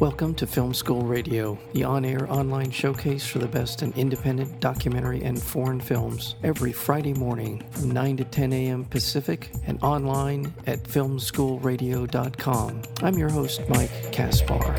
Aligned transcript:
Welcome 0.00 0.34
to 0.34 0.46
Film 0.46 0.74
School 0.74 1.00
Radio, 1.00 1.58
the 1.72 1.84
on 1.84 2.04
air 2.04 2.30
online 2.30 2.70
showcase 2.70 3.26
for 3.26 3.38
the 3.38 3.48
best 3.48 3.82
in 3.82 3.94
independent 3.94 4.60
documentary 4.60 5.22
and 5.22 5.42
foreign 5.42 5.80
films, 5.80 6.34
every 6.42 6.70
Friday 6.70 7.14
morning 7.14 7.64
from 7.70 7.92
9 7.92 8.18
to 8.18 8.24
10 8.24 8.52
a.m. 8.52 8.84
Pacific 8.84 9.50
and 9.66 9.82
online 9.82 10.52
at 10.66 10.82
filmschoolradio.com. 10.82 12.82
I'm 13.02 13.14
your 13.14 13.30
host, 13.30 13.62
Mike 13.70 14.12
Kaspar. 14.12 14.74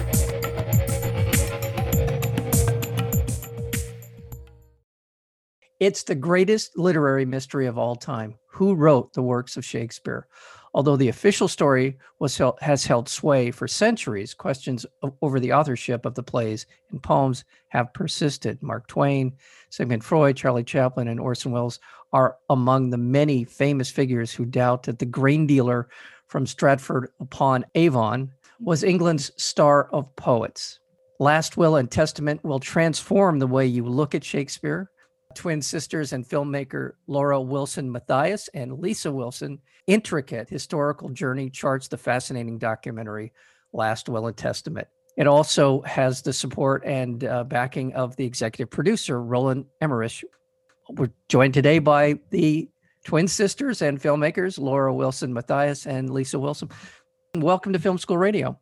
It's 5.79 6.03
the 6.03 6.15
greatest 6.15 6.77
literary 6.77 7.25
mystery 7.25 7.65
of 7.65 7.79
all 7.79 7.95
time. 7.95 8.35
Who 8.51 8.75
wrote 8.75 9.13
the 9.13 9.23
works 9.23 9.57
of 9.57 9.65
Shakespeare? 9.65 10.27
Although 10.73 10.97
the 10.97 11.09
official 11.09 11.47
story 11.47 11.97
was 12.19 12.37
held, 12.37 12.57
has 12.61 12.85
held 12.85 13.09
sway 13.09 13.51
for 13.51 13.67
centuries, 13.67 14.33
questions 14.33 14.85
over 15.21 15.39
the 15.39 15.53
authorship 15.53 16.05
of 16.05 16.15
the 16.15 16.23
plays 16.23 16.65
and 16.91 17.01
poems 17.01 17.45
have 17.69 17.93
persisted. 17.93 18.61
Mark 18.61 18.87
Twain, 18.87 19.33
Sigmund 19.69 20.03
Freud, 20.03 20.35
Charlie 20.35 20.63
Chaplin, 20.63 21.07
and 21.07 21.19
Orson 21.19 21.51
Welles 21.51 21.79
are 22.13 22.37
among 22.49 22.89
the 22.89 22.97
many 22.97 23.43
famous 23.43 23.89
figures 23.89 24.33
who 24.33 24.45
doubt 24.45 24.83
that 24.83 24.99
the 24.99 25.05
grain 25.05 25.47
dealer 25.47 25.89
from 26.27 26.45
Stratford 26.45 27.09
upon 27.19 27.65
Avon 27.75 28.31
was 28.59 28.83
England's 28.83 29.31
star 29.41 29.89
of 29.91 30.15
poets. 30.15 30.79
Last 31.19 31.57
Will 31.57 31.75
and 31.75 31.89
Testament 31.89 32.43
will 32.43 32.59
transform 32.59 33.39
the 33.39 33.47
way 33.47 33.65
you 33.65 33.85
look 33.85 34.13
at 34.13 34.23
Shakespeare 34.23 34.91
twin 35.35 35.61
sisters 35.61 36.13
and 36.13 36.27
filmmaker 36.27 36.93
Laura 37.07 37.39
Wilson 37.39 37.91
Mathias 37.91 38.49
and 38.53 38.79
Lisa 38.79 39.11
Wilson 39.11 39.59
intricate 39.85 40.49
historical 40.49 41.09
journey 41.09 41.49
charts 41.49 41.87
the 41.87 41.97
fascinating 41.97 42.57
documentary 42.57 43.31
Last 43.73 44.09
Will 44.09 44.27
and 44.27 44.37
Testament. 44.37 44.87
It 45.15 45.27
also 45.27 45.81
has 45.81 46.21
the 46.21 46.33
support 46.33 46.83
and 46.85 47.23
uh, 47.23 47.43
backing 47.43 47.93
of 47.93 48.15
the 48.15 48.25
executive 48.25 48.69
producer, 48.69 49.21
Roland 49.21 49.65
Emmerich. 49.81 50.23
We're 50.89 51.11
joined 51.27 51.53
today 51.53 51.79
by 51.79 52.19
the 52.29 52.69
twin 53.03 53.27
sisters 53.27 53.81
and 53.81 54.01
filmmakers, 54.01 54.59
Laura 54.59 54.93
Wilson 54.93 55.33
Mathias 55.33 55.85
and 55.85 56.09
Lisa 56.09 56.37
Wilson. 56.37 56.69
Welcome 57.35 57.73
to 57.73 57.79
Film 57.79 57.97
School 57.97 58.17
Radio. 58.17 58.59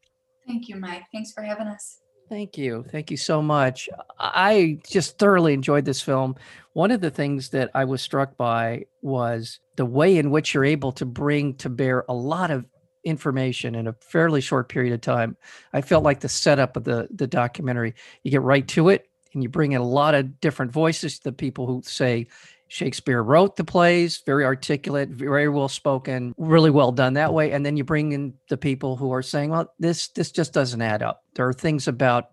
Thank 0.47 0.69
you, 0.69 0.75
Mike. 0.75 1.03
Thanks 1.11 1.31
for 1.33 1.41
having 1.41 1.67
us. 1.67 1.99
Thank 2.27 2.57
you. 2.57 2.85
Thank 2.91 3.11
you 3.11 3.17
so 3.17 3.41
much. 3.41 3.87
I 4.19 4.79
just 4.87 5.19
thoroughly 5.19 5.53
enjoyed 5.53 5.85
this 5.85 6.01
film. 6.01 6.35
One 6.73 6.89
of 6.89 6.99
the 6.99 7.11
things 7.11 7.49
that 7.49 7.69
I 7.75 7.85
was 7.85 8.01
struck 8.01 8.35
by 8.35 8.85
was 9.01 9.59
the 9.75 9.85
way 9.85 10.17
in 10.17 10.31
which 10.31 10.53
you're 10.53 10.65
able 10.65 10.91
to 10.93 11.05
bring 11.05 11.53
to 11.55 11.69
bear 11.69 12.03
a 12.09 12.13
lot 12.13 12.49
of 12.49 12.65
information 13.03 13.75
in 13.75 13.85
a 13.87 13.93
fairly 13.93 14.41
short 14.41 14.69
period 14.69 14.93
of 14.93 15.01
time. 15.01 15.37
I 15.73 15.81
felt 15.81 16.03
like 16.03 16.19
the 16.19 16.29
setup 16.29 16.75
of 16.75 16.83
the 16.83 17.07
the 17.11 17.27
documentary, 17.27 17.93
you 18.23 18.31
get 18.31 18.41
right 18.41 18.67
to 18.69 18.89
it 18.89 19.07
and 19.33 19.43
you 19.43 19.49
bring 19.49 19.73
in 19.73 19.81
a 19.81 19.87
lot 19.87 20.15
of 20.15 20.39
different 20.41 20.71
voices, 20.71 21.19
the 21.19 21.31
people 21.31 21.67
who 21.67 21.83
say 21.85 22.25
Shakespeare 22.67 23.21
wrote 23.21 23.55
the 23.55 23.63
plays, 23.63 24.21
very 24.25 24.43
articulate, 24.43 25.09
very 25.09 25.47
well 25.49 25.67
spoken, 25.67 26.33
really 26.37 26.71
well 26.71 26.91
done 26.91 27.13
that 27.13 27.33
way. 27.33 27.51
And 27.51 27.65
then 27.65 27.77
you 27.77 27.83
bring 27.83 28.11
in 28.11 28.33
the 28.49 28.57
people 28.57 28.95
who 28.95 29.13
are 29.13 29.21
saying, 29.21 29.51
well, 29.51 29.71
this 29.79 30.07
this 30.09 30.31
just 30.31 30.53
doesn't 30.53 30.81
add 30.81 31.03
up. 31.03 31.23
There 31.35 31.47
are 31.47 31.53
things 31.53 31.87
about 31.87 32.29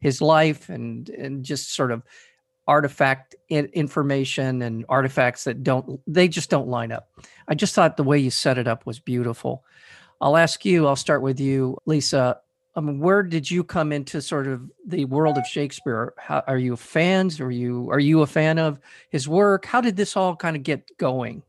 his 0.00 0.20
life 0.20 0.68
and 0.68 1.08
and 1.10 1.44
just 1.44 1.74
sort 1.74 1.92
of 1.92 2.02
artifact 2.66 3.36
information 3.48 4.62
and 4.62 4.84
artifacts 4.88 5.44
that 5.44 5.62
don't 5.62 6.00
they 6.06 6.26
just 6.26 6.50
don't 6.50 6.68
line 6.68 6.90
up. 6.90 7.08
I 7.46 7.54
just 7.54 7.74
thought 7.74 7.96
the 7.96 8.02
way 8.02 8.18
you 8.18 8.30
set 8.30 8.58
it 8.58 8.66
up 8.66 8.86
was 8.86 8.98
beautiful. 8.98 9.64
I'll 10.20 10.36
ask 10.36 10.64
you, 10.64 10.86
I'll 10.86 10.96
start 10.96 11.22
with 11.22 11.38
you, 11.38 11.76
Lisa. 11.86 12.40
I 12.76 12.80
mean, 12.80 13.00
where 13.00 13.22
did 13.22 13.50
you 13.50 13.64
come 13.64 13.90
into 13.90 14.20
sort 14.20 14.46
of 14.46 14.70
the 14.86 15.06
world 15.06 15.38
of 15.38 15.46
Shakespeare? 15.46 16.12
How, 16.18 16.44
are 16.46 16.58
you 16.58 16.76
fans? 16.76 17.40
Are 17.40 17.50
you 17.50 17.90
are 17.90 17.98
you 17.98 18.20
a 18.20 18.26
fan 18.26 18.58
of 18.58 18.78
his 19.08 19.26
work? 19.26 19.64
How 19.64 19.80
did 19.80 19.96
this 19.96 20.14
all 20.14 20.36
kind 20.36 20.54
of 20.54 20.62
get 20.62 20.96
going? 20.98 21.42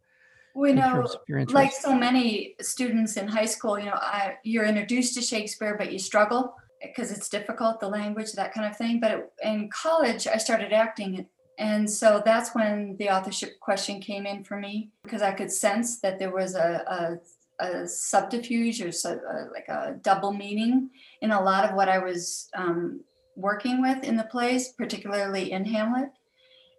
We 0.56 0.74
know, 0.74 1.06
like 1.50 1.72
so 1.72 1.94
many 1.94 2.56
students 2.62 3.18
in 3.18 3.28
high 3.28 3.46
school, 3.46 3.78
you 3.78 3.86
know, 3.86 3.94
I, 3.94 4.38
you're 4.44 4.66
introduced 4.66 5.14
to 5.14 5.22
Shakespeare, 5.22 5.76
but 5.78 5.92
you 5.92 6.00
struggle 6.00 6.56
eh, 6.82 6.88
because 6.88 7.12
it's 7.12 7.30
difficult, 7.30 7.80
the 7.80 7.88
language, 7.88 8.32
that 8.32 8.56
kind 8.56 8.66
of 8.66 8.76
thing. 8.76 9.00
But 9.00 9.34
in 9.44 9.70
college, 9.70 10.26
I 10.26 10.38
started 10.38 10.74
acting, 10.74 11.28
and 11.60 11.88
so 11.88 12.24
that's 12.26 12.56
when 12.56 12.96
the 12.98 13.10
authorship 13.10 13.60
question 13.60 14.00
came 14.00 14.26
in 14.26 14.44
for 14.44 14.58
me 14.58 14.90
because 15.04 15.22
I 15.22 15.32
could 15.32 15.52
sense 15.52 16.00
that 16.00 16.18
there 16.18 16.32
was 16.32 16.56
a, 16.56 16.84
a 16.88 17.18
a 17.60 17.88
subterfuge 17.88 18.82
or 18.82 18.92
so, 18.92 19.14
uh, 19.14 19.52
like 19.52 19.68
a 19.68 19.98
double 20.02 20.32
meaning 20.32 20.90
in 21.22 21.32
a 21.32 21.42
lot 21.42 21.66
of 21.66 21.76
what 21.76 21.90
I 21.90 21.98
was 22.00 22.50
um, 22.56 23.02
working 23.36 23.82
with 23.82 24.04
in 24.04 24.18
the 24.18 24.24
plays, 24.24 24.70
particularly 24.70 25.52
in 25.52 25.66
Hamlet. 25.66 26.10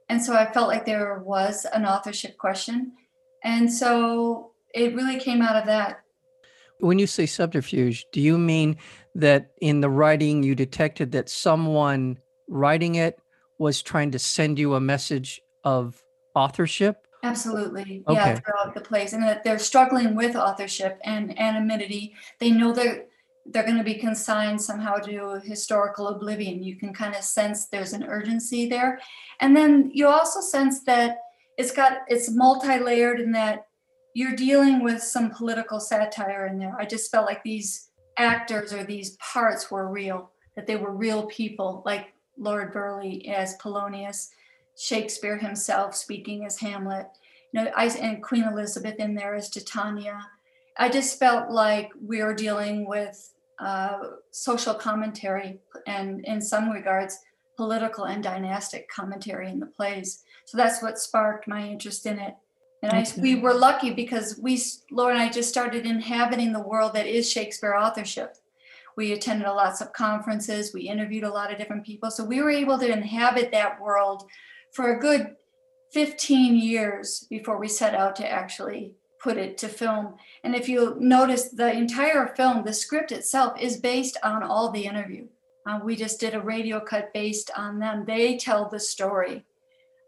And 0.09 0.23
so 0.23 0.35
I 0.35 0.51
felt 0.53 0.69
like 0.69 0.87
there 0.87 1.19
was 1.19 1.67
an 1.67 1.85
authorship 1.85 2.39
question. 2.39 2.93
And 3.45 3.73
so 3.73 4.53
it 4.75 4.95
really 4.95 5.19
came 5.19 5.43
out 5.43 5.57
of 5.57 5.67
that. 5.67 6.01
When 6.81 6.99
you 6.99 7.07
say 7.07 7.27
subterfuge, 7.27 8.07
do 8.13 8.21
you 8.21 8.39
mean 8.39 8.77
that 9.15 9.51
in 9.61 9.81
the 9.81 9.91
writing 9.91 10.43
you 10.43 10.55
detected 10.55 11.13
that 11.13 11.29
someone 11.29 12.19
writing 12.49 12.95
it 12.95 13.19
was 13.59 13.83
trying 13.83 14.13
to 14.13 14.19
send 14.19 14.59
you 14.59 14.75
a 14.75 14.81
message 14.81 15.41
of 15.65 16.01
authorship? 16.35 17.08
Absolutely. 17.23 18.05
Okay. 18.07 18.17
Yeah, 18.17 18.35
throughout 18.37 18.75
the 18.75 18.81
place. 18.81 19.13
And 19.13 19.23
that 19.23 19.43
they're 19.45 19.59
struggling 19.59 20.15
with 20.15 20.37
authorship 20.37 21.01
and 21.05 21.39
anonymity. 21.39 22.15
They 22.39 22.51
know 22.51 22.73
that 22.73 23.09
they're 23.47 23.65
going 23.65 23.79
to 23.79 23.85
be 23.85 23.95
consigned 23.95 24.61
somehow 24.61 24.97
to 24.97 25.41
historical 25.45 26.09
oblivion. 26.09 26.63
You 26.63 26.77
can 26.77 26.93
kind 26.93 27.15
of 27.15 27.23
sense 27.23 27.67
there's 27.67 27.93
an 27.93 28.05
urgency 28.05 28.69
there. 28.69 29.01
And 29.41 29.57
then 29.57 29.91
you 29.93 30.07
also 30.07 30.41
sense 30.41 30.85
that 30.85 31.19
it's 31.57 31.73
got 31.73 31.99
it's 32.09 32.31
multi-layered 32.31 33.21
in 33.21 33.33
that 33.33 33.67
you're 34.15 34.37
dealing 34.37 34.83
with 34.83 35.03
some 35.03 35.31
political 35.31 35.81
satire 35.81 36.47
in 36.47 36.59
there. 36.59 36.77
I 36.79 36.85
just 36.85 37.11
felt 37.11 37.27
like 37.27 37.43
these 37.43 37.91
actors 38.17 38.73
or 38.73 38.85
these 38.85 39.17
parts 39.17 39.71
were 39.71 39.89
real, 39.89 40.31
that 40.57 40.67
they 40.67 40.77
were 40.77 40.93
real 40.93 41.27
people, 41.27 41.83
like 41.85 42.13
Lord 42.37 42.73
Burleigh 42.73 43.29
as 43.29 43.57
Polonius 43.57 44.31
Shakespeare 44.79 45.37
himself 45.37 45.97
speaking 45.97 46.47
as 46.47 46.59
Hamlet, 46.61 47.09
you 47.53 47.65
know, 47.65 47.71
I, 47.77 47.87
and 47.87 48.23
Queen 48.23 48.45
Elizabeth 48.45 48.95
in 49.01 49.15
there 49.15 49.35
as 49.35 49.51
Titania. 49.51 50.21
I 50.77 50.89
just 50.89 51.19
felt 51.19 51.51
like 51.51 51.91
we 52.01 52.23
were 52.23 52.35
dealing 52.35 52.87
with 52.87 53.35
uh, 53.59 53.99
social 54.31 54.75
commentary 54.75 55.59
and, 55.89 56.25
in 56.25 56.41
some 56.41 56.71
regards, 56.71 57.19
political 57.57 58.05
and 58.05 58.23
dynastic 58.23 58.89
commentary 58.89 59.51
in 59.51 59.59
the 59.59 59.67
plays. 59.67 60.23
So 60.45 60.57
that's 60.57 60.81
what 60.81 60.97
sparked 60.97 61.49
my 61.49 61.67
interest 61.67 62.07
in 62.07 62.21
it. 62.21 62.37
And 62.85 62.93
I, 62.93 63.05
we 63.21 63.35
were 63.35 63.55
lucky 63.55 63.91
because 63.91 64.39
we, 64.41 64.63
Laura 64.93 65.15
and 65.15 65.21
I, 65.21 65.29
just 65.29 65.49
started 65.49 65.85
inhabiting 65.87 66.53
the 66.53 66.63
world 66.63 66.95
that 66.95 67.07
is 67.07 67.29
Shakespeare 67.29 67.75
authorship. 67.75 68.37
We 68.97 69.13
attended 69.13 69.49
lots 69.49 69.81
of 69.81 69.93
conferences, 69.93 70.73
we 70.73 70.83
interviewed 70.83 71.25
a 71.25 71.31
lot 71.31 71.51
of 71.51 71.59
different 71.59 71.85
people. 71.85 72.13
So 72.13 72.25
we 72.25 72.41
were 72.41 72.51
able 72.51 72.79
to 72.79 72.93
inhabit 72.93 73.51
that 73.51 73.81
world 73.81 74.29
for 74.79 74.95
a 74.95 75.01
good 75.01 75.35
15 75.93 76.57
years 76.57 77.27
before 77.29 77.59
we 77.59 77.67
set 77.67 77.97
out 77.97 78.15
to 78.15 78.31
actually 78.31 78.95
put 79.21 79.37
it 79.37 79.59
to 79.59 79.67
film. 79.67 80.15
And 80.45 80.55
if 80.55 80.69
you 80.69 80.95
notice, 81.01 81.49
the 81.49 81.73
entire 81.73 82.29
film, 82.37 82.63
the 82.63 82.73
script 82.73 83.11
itself 83.11 83.61
is 83.61 83.79
based 83.79 84.17
on 84.23 84.45
all 84.45 84.71
the 84.71 84.85
interview. 84.85 85.27
Uh, 85.67 85.81
we 85.83 85.97
just 85.97 86.21
did 86.21 86.37
a 86.37 86.41
radio 86.41 86.79
cut 86.79 87.13
based 87.13 87.51
on 87.57 87.81
them. 87.81 88.05
They 88.07 88.37
tell 88.37 88.69
the 88.69 88.79
story. 88.79 89.45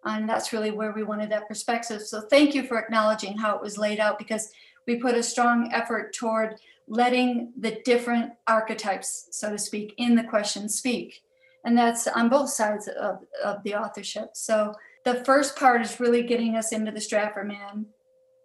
And 0.04 0.28
that's 0.28 0.52
really 0.52 0.70
where 0.70 0.92
we 0.92 1.02
wanted 1.02 1.32
that 1.32 1.48
perspective. 1.48 2.02
So 2.02 2.20
thank 2.20 2.54
you 2.54 2.62
for 2.62 2.78
acknowledging 2.78 3.36
how 3.36 3.56
it 3.56 3.62
was 3.62 3.76
laid 3.76 3.98
out 3.98 4.18
because 4.18 4.52
we 4.86 5.00
put 5.00 5.16
a 5.16 5.22
strong 5.24 5.72
effort 5.72 6.14
toward 6.14 6.60
letting 6.86 7.52
the 7.58 7.80
different 7.84 8.34
archetypes, 8.46 9.30
so 9.32 9.50
to 9.50 9.58
speak, 9.58 9.94
in 9.96 10.14
the 10.14 10.22
question 10.22 10.68
speak 10.68 11.24
and 11.64 11.76
that's 11.76 12.06
on 12.06 12.28
both 12.28 12.50
sides 12.50 12.88
of, 12.88 13.20
of 13.44 13.62
the 13.64 13.74
authorship. 13.74 14.30
So 14.34 14.74
the 15.04 15.24
first 15.24 15.56
part 15.56 15.82
is 15.82 16.00
really 16.00 16.22
getting 16.22 16.56
us 16.56 16.72
into 16.72 16.90
the 16.90 17.00
Stratford 17.00 17.48
man 17.48 17.86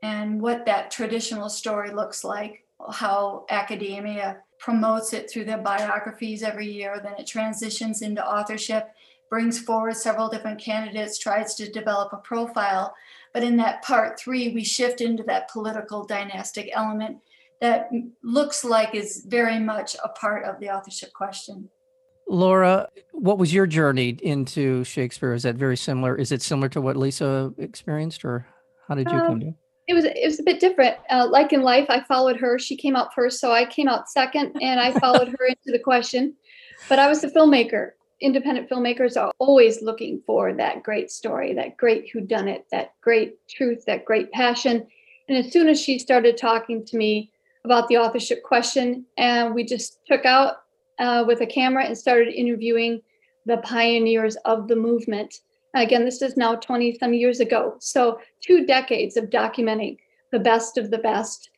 and 0.01 0.41
what 0.41 0.65
that 0.65 0.91
traditional 0.91 1.49
story 1.49 1.91
looks 1.91 2.23
like, 2.23 2.65
how 2.91 3.45
academia 3.49 4.37
promotes 4.59 5.13
it 5.13 5.29
through 5.29 5.45
their 5.45 5.57
biographies 5.57 6.43
every 6.43 6.67
year, 6.67 6.99
then 7.03 7.15
it 7.17 7.27
transitions 7.27 8.01
into 8.01 8.25
authorship, 8.25 8.89
brings 9.29 9.59
forward 9.59 9.95
several 9.95 10.29
different 10.29 10.61
candidates, 10.61 11.17
tries 11.17 11.55
to 11.55 11.71
develop 11.71 12.13
a 12.13 12.17
profile. 12.17 12.93
But 13.33 13.43
in 13.43 13.57
that 13.57 13.83
part 13.83 14.19
three, 14.19 14.53
we 14.53 14.63
shift 14.63 15.01
into 15.01 15.23
that 15.23 15.49
political 15.49 16.05
dynastic 16.05 16.69
element 16.73 17.17
that 17.61 17.89
looks 18.23 18.63
like 18.63 18.93
is 18.93 19.25
very 19.27 19.59
much 19.59 19.95
a 20.03 20.09
part 20.09 20.45
of 20.45 20.59
the 20.59 20.69
authorship 20.69 21.11
question. 21.13 21.69
Laura, 22.27 22.89
what 23.11 23.37
was 23.37 23.53
your 23.53 23.67
journey 23.67 24.17
into 24.21 24.83
Shakespeare? 24.83 25.33
Is 25.33 25.43
that 25.43 25.55
very 25.55 25.77
similar? 25.77 26.15
Is 26.15 26.31
it 26.31 26.41
similar 26.41 26.69
to 26.69 26.81
what 26.81 26.97
Lisa 26.97 27.53
experienced, 27.57 28.25
or 28.25 28.47
how 28.87 28.95
did 28.95 29.09
you 29.09 29.17
um, 29.17 29.27
come 29.27 29.39
to? 29.41 29.53
It 29.87 29.93
was 29.93 30.05
it 30.05 30.25
was 30.25 30.39
a 30.39 30.43
bit 30.43 30.59
different. 30.59 30.97
Uh, 31.09 31.27
like 31.29 31.53
in 31.53 31.61
life, 31.61 31.85
I 31.89 32.01
followed 32.01 32.37
her. 32.37 32.57
She 32.57 32.75
came 32.75 32.95
out 32.95 33.13
first, 33.13 33.39
so 33.39 33.51
I 33.51 33.65
came 33.65 33.87
out 33.87 34.09
second, 34.09 34.55
and 34.61 34.79
I 34.79 34.91
followed 34.99 35.27
her 35.27 35.45
into 35.45 35.71
the 35.71 35.79
question. 35.79 36.35
but 36.89 36.99
I 36.99 37.07
was 37.07 37.23
a 37.23 37.29
filmmaker. 37.29 37.91
Independent 38.21 38.69
filmmakers 38.69 39.21
are 39.21 39.31
always 39.39 39.81
looking 39.81 40.21
for 40.25 40.53
that 40.53 40.83
great 40.83 41.11
story, 41.11 41.53
that 41.53 41.77
great 41.77 42.11
whodunit, 42.13 42.63
that 42.71 42.93
great 43.01 43.35
truth, 43.47 43.85
that 43.85 44.05
great 44.05 44.31
passion. 44.31 44.87
And 45.27 45.37
as 45.37 45.51
soon 45.51 45.67
as 45.67 45.81
she 45.81 45.99
started 45.99 46.37
talking 46.37 46.85
to 46.85 46.97
me 46.97 47.31
about 47.63 47.87
the 47.87 47.97
authorship 47.97 48.43
question, 48.43 49.05
and 49.17 49.53
we 49.53 49.63
just 49.63 49.99
took 50.07 50.25
out 50.25 50.57
uh, 50.99 51.23
with 51.27 51.41
a 51.41 51.45
camera 51.45 51.85
and 51.85 51.97
started 51.97 52.33
interviewing 52.33 53.01
the 53.45 53.57
pioneers 53.57 54.35
of 54.45 54.67
the 54.67 54.75
movement. 54.75 55.41
Again, 55.75 56.05
this 56.05 56.21
is 56.21 56.37
now 56.37 56.55
20 56.55 56.97
some 56.97 57.13
years 57.13 57.39
ago. 57.39 57.75
So, 57.79 58.19
two 58.41 58.65
decades 58.65 59.17
of 59.17 59.25
documenting 59.25 59.97
the 60.31 60.39
best 60.39 60.77
of 60.77 60.89
the 60.89 60.97
best 60.97 61.49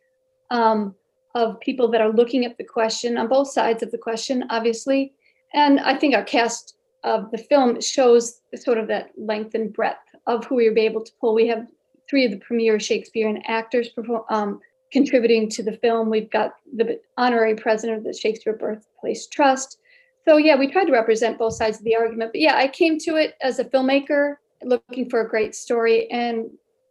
um, 0.50 0.96
of 1.36 1.60
people 1.60 1.88
that 1.90 2.02
are 2.02 2.12
looking 2.12 2.46
at 2.46 2.58
the 2.58 2.64
question 2.64 3.18
on 3.18 3.28
both 3.28 3.50
sides 3.50 3.84
of 3.84 3.92
the 3.92 3.98
question, 3.98 4.44
obviously. 4.50 5.14
And 5.54 5.80
I 5.80 5.96
think 5.96 6.16
our 6.16 6.24
cast 6.24 6.78
of 7.04 7.32
the 7.32 7.38
film 7.38 7.80
shows 7.80 8.42
sort 8.56 8.78
of 8.78 8.88
that 8.88 9.12
length 9.18 9.54
and 9.56 9.72
breadth 9.72 10.00
of 10.26 10.46
who 10.46 10.56
we 10.56 10.70
were 10.70 10.78
able 10.78 11.04
to 11.04 11.12
pull. 11.22 11.36
We 11.36 11.48
have 11.48 11.68
three 12.10 12.26
of 12.26 12.32
the 12.32 12.38
premier 12.38 12.80
Shakespearean 12.80 13.44
actors 13.48 13.90
um, 14.30 14.60
contributing 14.92 15.50
to 15.50 15.64
the 15.64 15.74
film. 15.74 16.10
We've 16.10 16.30
got 16.30 16.54
the 16.76 17.00
honorary 17.18 17.56
president 17.56 18.00
of 18.00 18.04
the 18.04 18.14
Shakespeare 18.14 18.54
Birthplace 18.54 19.28
Trust. 19.28 19.80
So 20.26 20.38
yeah, 20.38 20.58
we 20.58 20.68
tried 20.68 20.86
to 20.86 20.92
represent 20.92 21.38
both 21.38 21.54
sides 21.54 21.78
of 21.78 21.84
the 21.84 21.96
argument. 21.96 22.34
But 22.34 22.42
yeah, 22.42 22.56
I 22.56 22.68
came 22.68 22.98
to 23.00 23.16
it 23.16 23.36
as 23.42 23.60
a 23.60 23.66
filmmaker 23.66 24.36
looking 24.64 25.10
for 25.10 25.22
a 25.22 25.30
great 25.30 25.56
story 25.56 26.10
and 26.10 26.50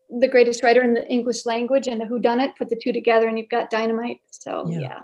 the 0.08 0.28
greatest 0.28 0.62
writer 0.62 0.82
in 0.82 0.94
the 0.94 1.06
English 1.08 1.46
language 1.46 1.88
and 1.88 2.00
the 2.00 2.06
who 2.06 2.18
done 2.18 2.40
it, 2.40 2.56
put 2.56 2.68
the 2.68 2.76
two 2.76 2.92
together 2.92 3.28
and 3.28 3.38
you've 3.38 3.48
got 3.48 3.70
dynamite. 3.70 4.20
So 4.30 4.66
yeah. 4.68 4.78
yeah. 4.80 5.00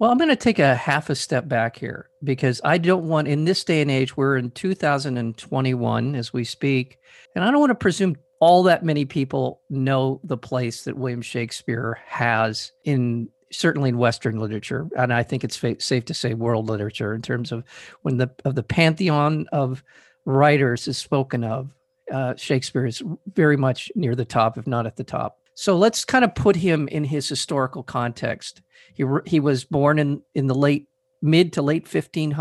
Well, 0.00 0.10
I'm 0.10 0.16
going 0.16 0.30
to 0.30 0.36
take 0.36 0.58
a 0.58 0.74
half 0.74 1.10
a 1.10 1.14
step 1.14 1.46
back 1.46 1.76
here 1.76 2.08
because 2.24 2.60
I 2.64 2.78
don't 2.78 3.06
want, 3.06 3.28
in 3.28 3.44
this 3.44 3.64
day 3.64 3.82
and 3.82 3.90
age, 3.90 4.16
we're 4.16 4.38
in 4.38 4.50
2021 4.50 6.14
as 6.14 6.32
we 6.32 6.42
speak, 6.42 6.98
and 7.34 7.44
I 7.44 7.50
don't 7.50 7.60
want 7.60 7.70
to 7.70 7.74
presume 7.74 8.16
all 8.40 8.62
that 8.64 8.82
many 8.82 9.04
people 9.04 9.60
know 9.68 10.20
the 10.24 10.36
place 10.36 10.84
that 10.84 10.96
William 10.96 11.22
Shakespeare 11.22 11.98
has 12.06 12.72
in 12.84 13.28
certainly 13.52 13.90
in 13.90 13.98
Western 13.98 14.38
literature, 14.38 14.88
and 14.96 15.12
I 15.12 15.22
think 15.22 15.44
it's 15.44 15.56
fa- 15.56 15.80
safe 15.80 16.04
to 16.06 16.14
say 16.14 16.34
world 16.34 16.68
literature 16.68 17.14
in 17.14 17.22
terms 17.22 17.52
of 17.52 17.64
when 18.02 18.16
the 18.16 18.30
of 18.44 18.54
the 18.54 18.62
pantheon 18.62 19.46
of 19.52 19.84
writers 20.24 20.88
is 20.88 20.98
spoken 20.98 21.44
of. 21.44 21.70
Uh, 22.10 22.34
Shakespeare 22.34 22.86
is 22.86 23.02
very 23.34 23.56
much 23.56 23.92
near 23.94 24.16
the 24.16 24.24
top, 24.24 24.58
if 24.58 24.66
not 24.66 24.86
at 24.86 24.96
the 24.96 25.04
top. 25.04 25.38
So 25.54 25.76
let's 25.76 26.04
kind 26.04 26.24
of 26.24 26.34
put 26.34 26.56
him 26.56 26.88
in 26.88 27.04
his 27.04 27.28
historical 27.28 27.82
context. 27.82 28.62
He 28.94 29.04
he 29.26 29.38
was 29.38 29.64
born 29.64 29.98
in 29.98 30.22
in 30.34 30.46
the 30.46 30.54
late 30.54 30.88
mid 31.22 31.52
to 31.54 31.62
late 31.62 31.86
1500s. 31.86 32.32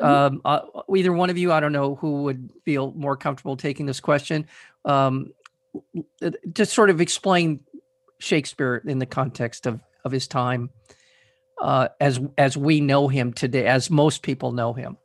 Mm-hmm. 0.00 0.04
Um, 0.04 0.40
uh, 0.44 0.60
either 0.94 1.12
one 1.12 1.30
of 1.30 1.38
you, 1.38 1.52
I 1.52 1.60
don't 1.60 1.72
know 1.72 1.96
who 1.96 2.22
would 2.22 2.52
feel 2.64 2.92
more 2.92 3.16
comfortable 3.16 3.56
taking 3.56 3.86
this 3.86 4.00
question. 4.00 4.46
Um, 4.88 5.32
just 6.52 6.72
sort 6.72 6.90
of 6.90 7.00
explain 7.00 7.60
Shakespeare 8.18 8.82
in 8.86 8.98
the 8.98 9.06
context 9.06 9.66
of 9.66 9.80
of 10.04 10.12
his 10.12 10.26
time, 10.26 10.70
uh, 11.60 11.88
as 12.00 12.20
as 12.36 12.56
we 12.56 12.80
know 12.80 13.08
him 13.08 13.32
today, 13.32 13.66
as 13.66 13.90
most 13.90 14.22
people 14.22 14.52
know 14.52 14.72
him. 14.72 14.96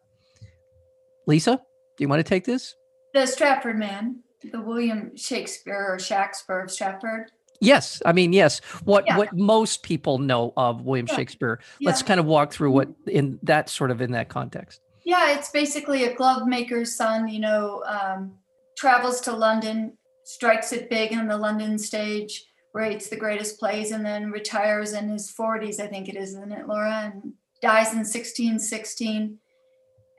Lisa, 1.27 1.57
do 1.97 2.03
you 2.03 2.07
want 2.07 2.19
to 2.19 2.23
take 2.23 2.45
this? 2.45 2.75
The 3.13 3.25
Stratford 3.27 3.77
Man, 3.77 4.23
the 4.51 4.61
William 4.61 5.15
Shakespeare 5.15 5.85
or 5.89 5.99
Shakespeare 5.99 6.61
of 6.61 6.71
Stratford. 6.71 7.31
Yes, 7.59 8.01
I 8.05 8.11
mean 8.11 8.33
yes. 8.33 8.59
What 8.83 9.05
yeah. 9.07 9.17
what 9.17 9.33
most 9.33 9.83
people 9.83 10.17
know 10.17 10.53
of 10.57 10.81
William 10.81 11.07
yeah. 11.07 11.15
Shakespeare. 11.15 11.59
Let's 11.81 12.01
yeah. 12.01 12.07
kind 12.07 12.19
of 12.19 12.25
walk 12.25 12.51
through 12.51 12.71
what 12.71 12.89
in 13.07 13.39
that 13.43 13.69
sort 13.69 13.91
of 13.91 14.01
in 14.01 14.11
that 14.11 14.29
context. 14.29 14.81
Yeah, 15.05 15.37
it's 15.37 15.49
basically 15.49 16.05
a 16.05 16.13
glove 16.13 16.47
maker's 16.47 16.95
son. 16.95 17.27
You 17.27 17.39
know, 17.39 17.83
um, 17.85 18.33
travels 18.75 19.21
to 19.21 19.33
London, 19.33 19.97
strikes 20.23 20.71
it 20.71 20.89
big 20.89 21.13
on 21.13 21.27
the 21.27 21.37
London 21.37 21.77
stage, 21.77 22.45
writes 22.73 23.07
the 23.07 23.15
greatest 23.15 23.59
plays, 23.59 23.91
and 23.91 24.05
then 24.05 24.31
retires 24.31 24.93
in 24.93 25.09
his 25.09 25.31
40s. 25.31 25.79
I 25.79 25.87
think 25.87 26.09
it 26.09 26.15
is, 26.15 26.29
isn't 26.29 26.51
it, 26.51 26.67
Laura? 26.67 27.11
And 27.13 27.33
dies 27.61 27.91
in 27.91 27.99
1616, 27.99 29.37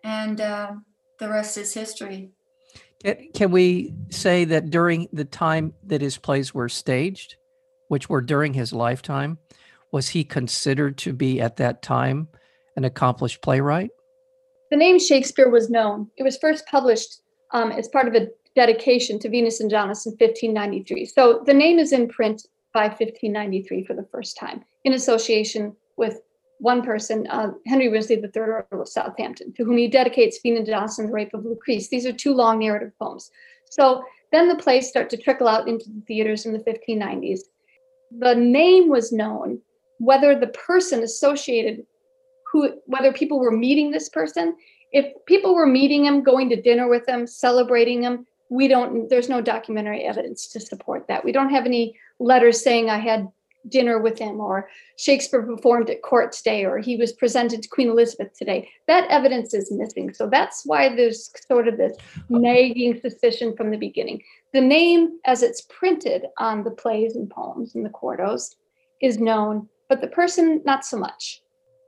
and 0.03 0.41
uh, 0.41 0.73
the 1.19 1.29
rest 1.29 1.59
is 1.59 1.75
history. 1.75 2.31
Can 3.35 3.51
we 3.51 3.93
say 4.09 4.47
that 4.47 4.71
during 4.71 5.09
the 5.13 5.27
time 5.27 5.75
that 5.85 6.01
his 6.01 6.17
plays 6.17 6.55
were 6.55 6.71
staged, 6.71 7.37
which 7.89 8.09
were 8.09 8.23
during 8.23 8.55
his 8.55 8.73
lifetime, 8.73 9.37
was 9.93 10.09
he 10.09 10.25
considered 10.25 10.97
to 10.99 11.13
be 11.13 11.41
at 11.41 11.57
that 11.57 11.83
time 11.83 12.29
an 12.77 12.85
accomplished 12.85 13.43
playwright? 13.43 13.91
The 14.71 14.79
name 14.79 14.99
Shakespeare 14.99 15.51
was 15.51 15.69
known. 15.69 16.11
It 16.17 16.23
was 16.23 16.39
first 16.39 16.67
published 16.67 17.21
um, 17.53 17.71
as 17.71 17.89
part 17.89 18.09
of 18.09 18.15
a 18.15 18.29
dedication 18.55 19.19
to 19.19 19.29
Venus 19.29 19.61
and 19.61 19.71
Adonis 19.71 20.07
in 20.07 20.13
1593. 20.13 21.07
So 21.07 21.43
the 21.45 21.55
name 21.55 21.79
is 21.79 21.93
in 21.93 22.09
print 22.09 22.47
by 22.73 22.87
1593 22.87 23.85
for 23.85 23.95
the 23.95 24.07
first 24.11 24.37
time 24.37 24.65
in 24.85 24.93
association 24.93 25.75
with 25.97 26.21
one 26.59 26.83
person, 26.83 27.27
uh, 27.29 27.51
Henry 27.67 27.89
Wriothesley 27.89 28.17
III, 28.17 28.31
Earl 28.37 28.83
of 28.83 28.89
Southampton, 28.89 29.53
to 29.55 29.65
whom 29.65 29.77
he 29.77 29.89
dedicates 29.89 30.39
Venus 30.43 30.99
and 30.99 31.09
the 31.09 31.13
Rape 31.13 31.35
of 31.35 31.43
Lucrece. 31.43 31.89
These 31.89 32.07
are 32.07 32.13
two 32.13 32.33
long 32.33 32.61
narrative 32.61 32.93
poems. 32.99 33.31
So 33.71 34.05
then 34.33 34.49
the 34.49 34.57
plays 34.57 34.89
start 34.89 35.11
to 35.11 35.17
trickle 35.17 35.49
out 35.49 35.69
into 35.69 35.87
the 35.91 36.01
theaters 36.07 36.47
in 36.47 36.53
the 36.53 36.61
1590s. 36.61 37.41
The 38.19 38.35
name 38.35 38.89
was 38.89 39.13
known, 39.13 39.61
whether 39.99 40.39
the 40.39 40.49
person 40.49 41.03
associated 41.03 41.85
who, 42.51 42.81
whether 42.87 43.13
people 43.13 43.41
were 43.41 43.51
meeting 43.51 43.91
this 43.91 44.09
person, 44.09 44.57
if 44.93 45.13
people 45.27 45.55
were 45.55 45.67
meeting 45.67 46.05
him, 46.05 46.23
going 46.23 46.49
to 46.51 46.63
dinner 46.63 46.89
with 46.89 47.09
him, 47.09 47.27
celebrating 47.27 48.03
him, 48.03 48.27
we 48.55 48.69
don't, 48.69 49.11
there's 49.11 49.29
no 49.29 49.41
documentary 49.41 50.05
evidence 50.05 50.47
to 50.47 50.61
support 50.61 51.09
that. 51.09 51.25
We 51.25 51.33
don't 51.33 51.51
have 51.51 51.67
any 51.67 51.99
letters 52.21 52.63
saying 52.63 52.89
I 52.89 52.99
had 52.99 53.27
dinner 53.69 53.99
with 53.99 54.17
him 54.17 54.39
or 54.39 54.69
Shakespeare 54.97 55.43
performed 55.43 55.91
at 55.91 56.03
court 56.03 56.31
today 56.31 56.65
or 56.65 56.79
he 56.79 56.97
was 56.97 57.13
presented 57.13 57.63
to 57.63 57.69
Queen 57.69 57.89
Elizabeth 57.89 58.33
today. 58.39 58.71
That 58.87 59.11
evidence 59.11 59.55
is 59.55 59.73
missing. 59.73 60.15
So 60.15 60.29
that's 60.29 60.63
why 60.65 60.95
there's 60.95 61.33
sort 61.49 61.67
of 61.67 61.79
this 61.79 61.97
nagging 62.29 63.01
suspicion 63.01 63.57
from 63.57 63.73
the 63.73 63.77
beginning. 63.77 64.23
The 64.53 64.61
name, 64.61 65.19
as 65.27 65.43
it's 65.43 65.63
printed 65.63 66.27
on 66.39 66.63
the 66.63 66.71
plays 66.71 67.17
and 67.17 67.29
poems 67.29 67.75
and 67.75 67.85
the 67.85 67.91
quartos, 67.91 68.55
is 69.03 69.19
known, 69.19 69.69
but 69.89 70.01
the 70.01 70.07
person, 70.07 70.63
not 70.65 70.85
so 70.85 70.97
much. 70.97 71.43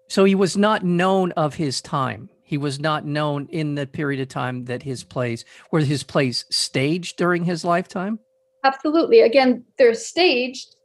So 0.08 0.25
he 0.25 0.35
was 0.35 0.56
not 0.56 0.82
known 0.82 1.30
of 1.32 1.54
his 1.54 1.80
time. 1.80 2.28
He 2.46 2.56
was 2.56 2.78
not 2.78 3.04
known 3.04 3.48
in 3.50 3.74
the 3.74 3.88
period 3.88 4.20
of 4.20 4.28
time 4.28 4.66
that 4.66 4.84
his 4.84 5.02
plays 5.02 5.44
were 5.72 5.80
his 5.80 6.04
plays 6.04 6.44
staged 6.48 7.16
during 7.16 7.44
his 7.44 7.64
lifetime. 7.64 8.20
Absolutely. 8.62 9.20
Again, 9.20 9.64
they're 9.78 9.94
staged 9.94 10.76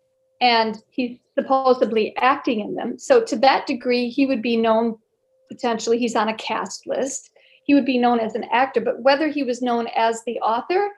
and 0.42 0.84
he's 0.90 1.20
supposedly 1.38 2.18
acting 2.18 2.62
in 2.62 2.74
them. 2.74 2.98
So, 2.98 3.24
to 3.24 3.36
that 3.38 3.68
degree, 3.68 4.10
he 4.10 4.26
would 4.26 4.42
be 4.42 4.58
known 4.58 4.98
potentially, 5.50 6.00
he's 6.00 6.16
on 6.16 6.30
a 6.30 6.36
cast 6.36 6.88
list. 6.88 7.30
He 7.64 7.76
would 7.76 7.86
be 7.86 8.00
known 8.00 8.20
as 8.20 8.34
an 8.34 8.46
actor, 8.52 8.82
but 8.82 9.04
whether 9.04 9.28
he 9.28 9.44
was 9.44 9.62
known 9.62 9.88
as 9.96 10.24
the 10.26 10.40
author, 10.40 10.90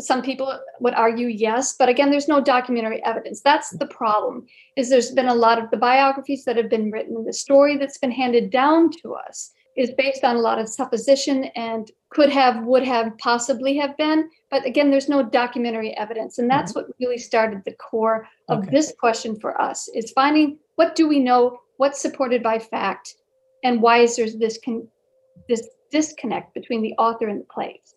some 0.00 0.22
people 0.22 0.58
would 0.78 0.94
argue 0.94 1.26
yes 1.26 1.74
but 1.76 1.88
again 1.88 2.08
there's 2.08 2.28
no 2.28 2.40
documentary 2.40 3.04
evidence 3.04 3.40
that's 3.40 3.70
the 3.78 3.86
problem 3.86 4.46
is 4.76 4.88
there's 4.88 5.10
been 5.10 5.26
a 5.26 5.34
lot 5.34 5.60
of 5.60 5.68
the 5.72 5.76
biographies 5.76 6.44
that 6.44 6.56
have 6.56 6.70
been 6.70 6.92
written 6.92 7.24
the 7.24 7.32
story 7.32 7.76
that's 7.76 7.98
been 7.98 8.12
handed 8.12 8.48
down 8.48 8.92
to 8.92 9.12
us 9.14 9.50
is 9.78 9.92
based 9.92 10.24
on 10.24 10.34
a 10.34 10.40
lot 10.40 10.58
of 10.58 10.68
supposition 10.68 11.44
and 11.54 11.92
could 12.10 12.30
have, 12.30 12.64
would 12.64 12.82
have, 12.82 13.16
possibly 13.18 13.76
have 13.76 13.96
been. 13.96 14.28
But 14.50 14.66
again, 14.66 14.90
there's 14.90 15.08
no 15.08 15.22
documentary 15.22 15.96
evidence. 15.96 16.38
And 16.38 16.50
that's 16.50 16.72
mm-hmm. 16.72 16.88
what 16.88 16.96
really 17.00 17.16
started 17.16 17.62
the 17.64 17.74
core 17.74 18.26
of 18.48 18.64
okay. 18.64 18.70
this 18.72 18.92
question 18.98 19.38
for 19.38 19.58
us 19.60 19.88
is 19.94 20.10
finding 20.10 20.58
what 20.74 20.96
do 20.96 21.06
we 21.06 21.20
know, 21.20 21.60
what's 21.76 22.02
supported 22.02 22.42
by 22.42 22.58
fact, 22.58 23.14
and 23.62 23.80
why 23.80 23.98
is 23.98 24.16
there 24.16 24.26
this, 24.28 24.58
con- 24.62 24.88
this 25.48 25.68
disconnect 25.92 26.54
between 26.54 26.82
the 26.82 26.94
author 26.94 27.28
and 27.28 27.40
the 27.40 27.44
plays. 27.44 27.94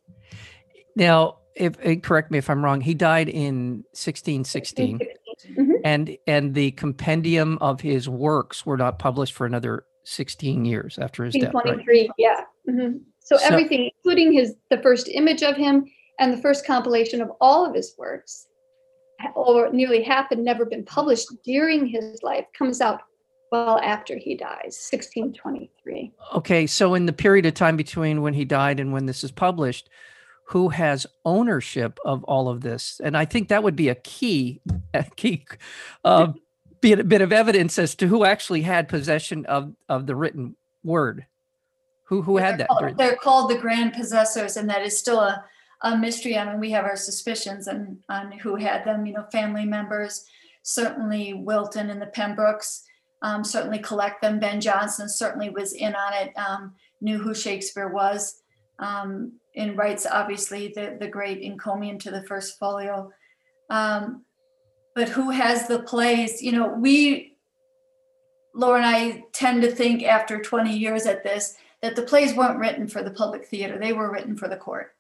Now, 0.96 1.38
if 1.56 1.76
eh, 1.82 1.96
correct 1.96 2.32
me 2.32 2.38
if 2.38 2.50
I'm 2.50 2.64
wrong, 2.64 2.80
he 2.80 2.94
died 2.94 3.28
in 3.28 3.84
1616. 3.94 5.00
1616. 5.00 5.56
Mm-hmm. 5.56 5.72
And 5.84 6.18
and 6.28 6.54
the 6.54 6.72
compendium 6.72 7.58
of 7.60 7.82
his 7.82 8.08
works 8.08 8.66
were 8.66 8.78
not 8.78 9.00
published 9.00 9.34
for 9.34 9.46
another 9.48 9.86
16 10.03 10.65
years 10.65 10.98
after 11.00 11.25
his 11.25 11.36
death. 11.36 11.51
23, 11.51 12.00
right? 12.01 12.10
yeah. 12.17 12.41
Mm-hmm. 12.70 12.98
So, 13.20 13.38
so 13.38 13.46
everything, 13.46 13.91
including 13.96 14.34
his 14.34 14.55
the 14.70 14.81
first 14.81 15.08
image 15.08 15.43
of 15.43 15.55
him 15.55 15.86
and 16.20 16.34
the 16.34 16.41
first 16.41 16.65
compilation 16.65 17.22
of 17.22 17.31
all 17.39 17.65
of 17.65 17.75
his 17.75 17.96
works, 17.98 18.48
or 19.36 19.72
nearly 19.72 20.03
half 20.03 20.29
had 20.29 20.39
never 20.39 20.65
been 20.65 20.84
published 20.84 21.27
during 21.43 21.86
his 21.86 22.22
life, 22.24 22.46
comes 22.58 22.81
out 22.81 23.01
well 23.51 23.79
after 23.79 24.17
he 24.17 24.36
dies, 24.36 24.79
1623. 24.91 26.12
Okay, 26.36 26.65
so 26.67 26.93
in 26.96 27.05
the 27.05 27.13
period 27.13 27.46
of 27.46 27.53
time 27.53 27.75
between 27.75 28.22
when 28.22 28.34
he 28.34 28.46
died 28.46 28.79
and 28.79 28.93
when 28.93 29.05
this 29.05 29.24
is 29.24 29.31
published, 29.31 29.89
who 30.46 30.70
has 30.70 31.05
ownership 31.25 32.00
of 32.05 32.24
all 32.25 32.50
of 32.50 32.62
this? 32.62 33.00
And 33.03 33.15
I 33.15 33.25
think 33.25 33.50
that 33.50 33.63
would 33.63 33.75
be 33.75 33.89
a 33.89 33.96
key, 33.96 34.62
a 34.93 35.03
key 35.15 35.46
uh, 36.03 36.34
be 36.82 36.94
a 36.94 37.04
bit 37.04 37.22
of 37.22 37.32
evidence 37.32 37.78
as 37.80 37.96
to 37.96 38.08
who 38.08 38.26
actually 38.26 38.62
had 38.64 38.90
possession 38.90 39.46
of 39.46 39.74
of 39.88 40.08
the 40.08 40.16
written 40.16 40.56
word. 40.84 41.26
Who 42.06 42.22
who 42.22 42.38
had 42.38 42.54
They're 42.54 42.58
that? 42.58 42.68
called- 42.70 42.98
They're 42.98 43.16
called 43.16 43.50
the 43.50 43.58
grand 43.58 43.94
possessors, 43.94 44.58
and 44.58 44.70
that 44.70 44.82
is 44.82 44.98
still 44.98 45.20
a, 45.20 45.44
a 45.82 45.98
mystery. 45.98 46.38
I 46.38 46.46
mean, 46.50 46.60
we 46.60 46.72
have 46.72 46.86
our 46.86 46.98
suspicions 46.98 47.68
on, 47.68 48.00
on 48.10 48.32
who 48.34 48.56
had 48.56 48.84
them, 48.84 49.06
you 49.06 49.14
know, 49.14 49.26
family 49.32 49.66
members. 49.66 50.26
Certainly 50.64 51.36
Wilton 51.36 51.90
and 51.90 52.02
the 52.02 52.08
Pembrokes, 52.08 52.84
um, 53.22 53.44
certainly 53.44 53.80
collect 53.80 54.22
them. 54.22 54.40
Ben 54.40 54.60
Jonson 54.60 55.10
certainly 55.10 55.50
was 55.50 55.74
in 55.74 55.96
on 55.96 56.14
it, 56.14 56.34
um, 56.38 56.74
knew 57.00 57.18
who 57.18 57.34
Shakespeare 57.34 57.88
was. 57.88 58.42
Um, 58.80 59.34
and 59.56 59.78
writes 59.78 60.06
obviously 60.06 60.70
the, 60.74 60.98
the 61.00 61.08
great 61.08 61.42
encomium 61.42 61.98
to 62.00 62.10
the 62.12 62.24
first 62.24 62.58
folio. 62.58 63.12
Um, 63.70 64.24
but 64.96 65.10
who 65.10 65.30
has 65.30 65.68
the 65.68 65.80
plays? 65.80 66.42
You 66.42 66.52
know, 66.52 66.68
we, 66.68 67.38
Laura 68.54 68.78
and 68.78 68.86
I 68.86 69.24
tend 69.34 69.62
to 69.64 69.72
think 69.72 70.04
after 70.04 70.42
20 70.42 70.76
years 70.76 71.06
at 71.06 71.24
this, 71.24 71.56
that 71.82 71.96
the 71.96 72.04
plays 72.04 72.36
weren't 72.36 72.60
written 72.60 72.88
for 72.88 73.02
the 73.02 73.12
public 73.12 73.48
theater, 73.48 73.78
they 73.80 73.94
were 73.94 74.12
written 74.12 74.36
for 74.36 74.48
the 74.48 74.58
court. 74.58 74.94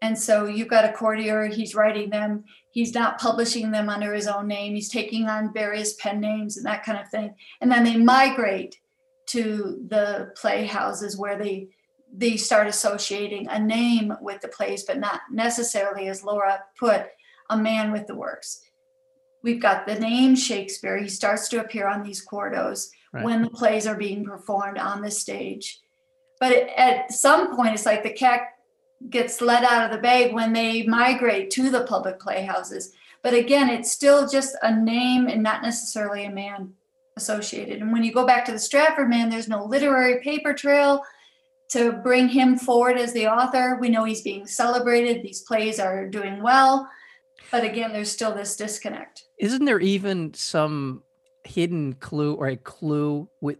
And 0.00 0.18
so 0.18 0.46
you've 0.46 0.68
got 0.68 0.84
a 0.84 0.92
courtier, 0.92 1.46
he's 1.46 1.74
writing 1.74 2.10
them, 2.10 2.44
he's 2.70 2.94
not 2.94 3.18
publishing 3.18 3.70
them 3.70 3.88
under 3.88 4.12
his 4.12 4.26
own 4.26 4.46
name, 4.46 4.74
he's 4.74 4.90
taking 4.90 5.28
on 5.28 5.52
various 5.52 5.94
pen 5.94 6.20
names 6.20 6.56
and 6.56 6.66
that 6.66 6.84
kind 6.84 6.98
of 6.98 7.08
thing. 7.08 7.34
And 7.60 7.70
then 7.70 7.84
they 7.84 7.96
migrate 7.96 8.78
to 9.26 9.82
the 9.88 10.32
playhouses 10.36 11.16
where 11.16 11.38
they 11.38 11.68
they 12.16 12.36
start 12.36 12.68
associating 12.68 13.48
a 13.48 13.58
name 13.58 14.14
with 14.20 14.40
the 14.40 14.48
plays, 14.48 14.84
but 14.84 14.98
not 14.98 15.22
necessarily, 15.32 16.06
as 16.08 16.22
Laura 16.22 16.60
put, 16.78 17.06
a 17.50 17.56
man 17.56 17.90
with 17.90 18.06
the 18.06 18.14
works. 18.14 18.63
We've 19.44 19.60
got 19.60 19.86
the 19.86 19.96
name 20.00 20.34
Shakespeare. 20.34 20.96
He 20.96 21.08
starts 21.08 21.48
to 21.50 21.60
appear 21.60 21.86
on 21.86 22.02
these 22.02 22.26
quartos 22.26 22.88
Right. 23.12 23.22
when 23.24 23.42
the 23.42 23.50
plays 23.50 23.86
are 23.86 23.94
being 23.94 24.24
performed 24.24 24.78
on 24.78 25.02
the 25.02 25.10
stage. 25.10 25.80
But 26.40 26.52
it- 26.52 26.70
at 26.76 27.12
some 27.12 27.54
point, 27.54 27.74
it's 27.74 27.86
like 27.86 28.02
the 28.02 28.10
cat 28.10 28.40
gets 29.10 29.42
let 29.42 29.62
out 29.62 29.84
of 29.84 29.90
the 29.92 30.02
bag 30.02 30.32
when 30.32 30.54
they 30.54 30.84
migrate 30.84 31.50
to 31.50 31.68
the 31.68 31.84
public 31.84 32.18
playhouses. 32.18 32.92
But 33.22 33.34
again, 33.34 33.68
it's 33.68 33.92
still 33.92 34.26
just 34.26 34.56
a 34.62 34.74
name 34.74 35.28
and 35.28 35.42
not 35.42 35.62
necessarily 35.62 36.24
a 36.24 36.30
man 36.30 36.72
associated. 37.18 37.82
And 37.82 37.92
when 37.92 38.02
you 38.02 38.12
go 38.12 38.26
back 38.26 38.46
to 38.46 38.52
the 38.52 38.58
Stratford 38.58 39.10
man, 39.10 39.28
there's 39.28 39.48
no 39.48 39.64
literary 39.64 40.20
paper 40.20 40.54
trail 40.54 41.04
to 41.72 41.92
bring 41.92 42.28
him 42.28 42.56
forward 42.56 42.96
as 42.96 43.12
the 43.12 43.28
author. 43.28 43.76
We 43.78 43.90
know 43.90 44.04
he's 44.04 44.22
being 44.22 44.46
celebrated, 44.46 45.22
these 45.22 45.42
plays 45.42 45.78
are 45.78 46.06
doing 46.06 46.42
well. 46.42 46.88
But 47.50 47.64
again, 47.64 47.92
there's 47.92 48.10
still 48.10 48.34
this 48.34 48.56
disconnect. 48.56 49.24
Isn't 49.38 49.64
there 49.64 49.80
even 49.80 50.34
some 50.34 51.02
hidden 51.44 51.94
clue 51.94 52.34
or 52.34 52.48
a 52.48 52.56
clue 52.56 53.28
with 53.40 53.58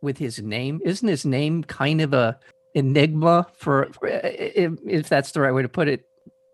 with 0.00 0.18
his 0.18 0.40
name? 0.40 0.80
Isn't 0.84 1.08
his 1.08 1.24
name 1.24 1.64
kind 1.64 2.00
of 2.00 2.14
a 2.14 2.38
enigma 2.74 3.46
for, 3.56 3.88
for- 3.92 4.08
if, 4.08 4.72
if 4.86 5.08
that's 5.08 5.32
the 5.32 5.40
right 5.40 5.52
way 5.52 5.62
to 5.62 5.68
put 5.68 5.88
it? 5.88 6.04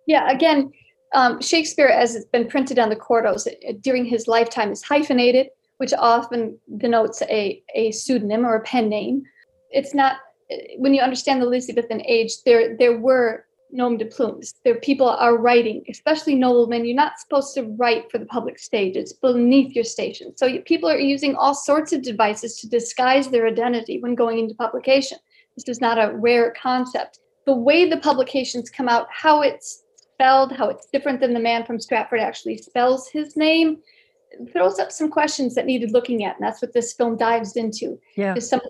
Yeah, 0.06 0.30
again, 0.30 0.72
um, 1.14 1.40
Shakespeare, 1.40 1.88
as 1.88 2.14
it's 2.16 2.26
been 2.26 2.48
printed 2.48 2.78
on 2.78 2.88
the 2.88 2.96
quartos 2.96 3.46
uh, 3.46 3.72
during 3.80 4.04
his 4.04 4.26
lifetime, 4.26 4.72
is 4.72 4.82
hyphenated, 4.82 5.48
which 5.78 5.92
often 5.92 6.58
denotes 6.78 7.22
a, 7.22 7.62
a 7.74 7.92
pseudonym 7.92 8.44
or 8.46 8.56
a 8.56 8.62
pen 8.62 8.88
name. 8.88 9.22
It's 9.70 9.94
not, 9.94 10.16
uh, 10.50 10.56
when 10.78 10.94
you 10.94 11.02
understand 11.02 11.40
the 11.42 11.46
Elizabethan 11.46 12.02
age, 12.06 12.42
there, 12.44 12.76
there 12.76 12.98
were 12.98 13.44
nom 13.70 13.96
de 13.96 14.04
plumes. 14.04 14.54
There 14.64 14.76
people 14.76 15.08
are 15.08 15.36
writing, 15.36 15.84
especially 15.88 16.34
noblemen. 16.34 16.84
You're 16.84 16.96
not 16.96 17.18
supposed 17.18 17.54
to 17.54 17.62
write 17.62 18.10
for 18.10 18.18
the 18.18 18.26
public 18.26 18.58
stage. 18.58 18.96
It's 18.96 19.12
beneath 19.12 19.74
your 19.74 19.84
station. 19.84 20.36
So 20.36 20.60
people 20.60 20.88
are 20.88 20.98
using 20.98 21.34
all 21.34 21.54
sorts 21.54 21.92
of 21.92 22.02
devices 22.02 22.60
to 22.60 22.68
disguise 22.68 23.28
their 23.28 23.46
identity 23.46 24.00
when 24.00 24.14
going 24.14 24.38
into 24.38 24.54
publication. 24.54 25.18
This 25.56 25.68
is 25.68 25.80
not 25.80 25.98
a 25.98 26.14
rare 26.16 26.54
concept. 26.60 27.20
The 27.46 27.54
way 27.54 27.88
the 27.88 27.98
publications 27.98 28.70
come 28.70 28.88
out, 28.88 29.06
how 29.10 29.42
it's 29.42 29.84
spelled, 29.96 30.52
how 30.52 30.68
it's 30.68 30.86
different 30.86 31.20
than 31.20 31.34
the 31.34 31.40
man 31.40 31.64
from 31.64 31.80
Stratford 31.80 32.20
actually 32.20 32.58
spells 32.58 33.08
his 33.08 33.36
name, 33.36 33.78
throws 34.52 34.78
up 34.78 34.90
some 34.90 35.10
questions 35.10 35.54
that 35.54 35.66
needed 35.66 35.92
looking 35.92 36.24
at. 36.24 36.36
And 36.36 36.44
that's 36.44 36.62
what 36.62 36.72
this 36.72 36.92
film 36.92 37.16
dives 37.16 37.56
into. 37.56 37.98
Yeah. 38.16 38.38
Some 38.38 38.60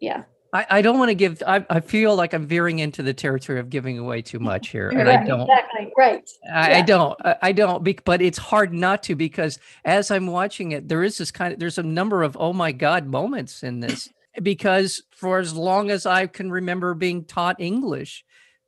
yeah. 0.00 0.24
I, 0.52 0.66
I 0.70 0.82
don't 0.82 0.98
want 0.98 1.10
to 1.10 1.14
give, 1.14 1.42
I, 1.46 1.64
I 1.68 1.80
feel 1.80 2.16
like 2.16 2.32
I'm 2.32 2.46
veering 2.46 2.78
into 2.78 3.02
the 3.02 3.12
territory 3.12 3.60
of 3.60 3.68
giving 3.68 3.98
away 3.98 4.22
too 4.22 4.38
much 4.38 4.68
here. 4.72 4.88
And 4.88 5.08
I 5.08 5.16
Right, 5.16 5.26
don't. 5.26 5.42
Exactly, 5.42 5.92
right. 5.96 6.30
I, 6.52 6.74
I 6.78 6.82
don't. 6.82 7.18
I, 7.24 7.36
I 7.42 7.52
don't. 7.52 7.84
bec- 7.84 8.04
But 8.04 8.22
it's 8.22 8.38
hard 8.38 8.72
not 8.72 9.02
to 9.04 9.14
because 9.14 9.58
as 9.84 10.10
I'm 10.10 10.26
watching 10.26 10.72
it, 10.72 10.88
there 10.88 11.02
is 11.02 11.18
this 11.18 11.30
kind 11.30 11.52
of 11.52 11.58
there's 11.58 11.78
a 11.78 11.82
number 11.82 12.22
of 12.22 12.36
oh 12.40 12.52
my 12.52 12.72
god 12.72 13.06
moments 13.06 13.62
in 13.62 13.80
this 13.80 14.08
because 14.42 15.02
for 15.10 15.38
as 15.38 15.52
long 15.52 15.90
as 15.90 16.06
I 16.06 16.26
can 16.26 16.50
remember 16.50 16.94
being 16.94 17.24
taught 17.24 17.60
English, 17.60 18.24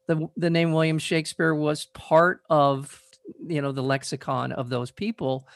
the 0.06 0.28
the 0.36 0.50
name 0.50 0.72
William 0.72 0.98
Shakespeare 0.98 1.54
was 1.54 1.86
part 1.86 2.42
of 2.50 3.02
you 3.46 3.62
know 3.62 3.72
the 3.72 3.82
lexicon 3.82 4.52
of 4.52 4.68
those 4.68 4.90
people, 4.90 5.48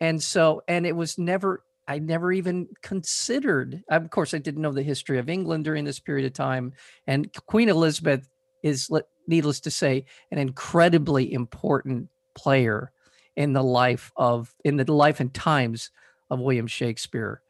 and 0.00 0.22
so 0.22 0.62
and 0.68 0.86
it 0.86 0.94
was 0.94 1.18
never. 1.18 1.63
I 1.86 1.98
never 1.98 2.32
even 2.32 2.68
considered. 2.82 3.82
Of 3.88 4.10
course, 4.10 4.34
I 4.34 4.38
didn't 4.38 4.62
know 4.62 4.72
the 4.72 4.82
history 4.82 5.18
of 5.18 5.28
England 5.28 5.64
during 5.64 5.84
this 5.84 6.00
period 6.00 6.26
of 6.26 6.32
time, 6.32 6.72
and 7.06 7.30
Queen 7.46 7.68
Elizabeth 7.68 8.28
is, 8.62 8.90
needless 9.26 9.60
to 9.60 9.70
say, 9.70 10.06
an 10.30 10.38
incredibly 10.38 11.32
important 11.32 12.08
player 12.34 12.90
in 13.36 13.52
the 13.52 13.62
life 13.62 14.12
of 14.16 14.54
in 14.64 14.76
the 14.76 14.90
life 14.92 15.20
and 15.20 15.32
times 15.34 15.90
of 16.30 16.40
William 16.40 16.66
Shakespeare 16.66 17.42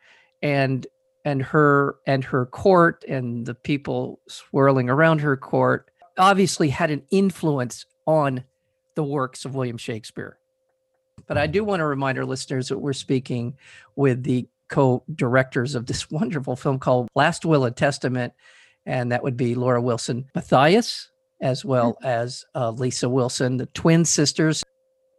and 0.42 0.86
and 1.24 1.42
her 1.42 1.96
and 2.06 2.24
her 2.24 2.46
court 2.46 3.04
and 3.08 3.46
the 3.46 3.54
people 3.54 4.20
swirling 4.28 4.90
around 4.90 5.20
her 5.20 5.36
court 5.36 5.90
obviously 6.18 6.68
had 6.68 6.90
an 6.90 7.02
influence 7.10 7.86
on 8.06 8.44
the 8.94 9.04
works 9.04 9.44
of 9.44 9.54
William 9.54 9.78
Shakespeare. 9.78 10.38
But 11.26 11.38
I 11.38 11.46
do 11.46 11.64
want 11.64 11.80
to 11.80 11.86
remind 11.86 12.18
our 12.18 12.24
listeners 12.24 12.68
that 12.68 12.78
we're 12.78 12.92
speaking 12.92 13.56
with 13.96 14.22
the 14.22 14.46
co-directors 14.68 15.74
of 15.74 15.86
this 15.86 16.10
wonderful 16.10 16.56
film 16.56 16.78
called 16.78 17.08
Last 17.14 17.44
Will 17.44 17.64
and 17.64 17.76
Testament 17.76 18.32
and 18.86 19.12
that 19.12 19.22
would 19.22 19.36
be 19.36 19.54
Laura 19.54 19.80
Wilson 19.80 20.26
Matthias 20.34 21.10
as 21.40 21.64
well 21.64 21.98
as 22.02 22.44
uh, 22.54 22.70
Lisa 22.70 23.08
Wilson, 23.08 23.56
the 23.56 23.66
twin 23.66 24.04
sisters. 24.04 24.62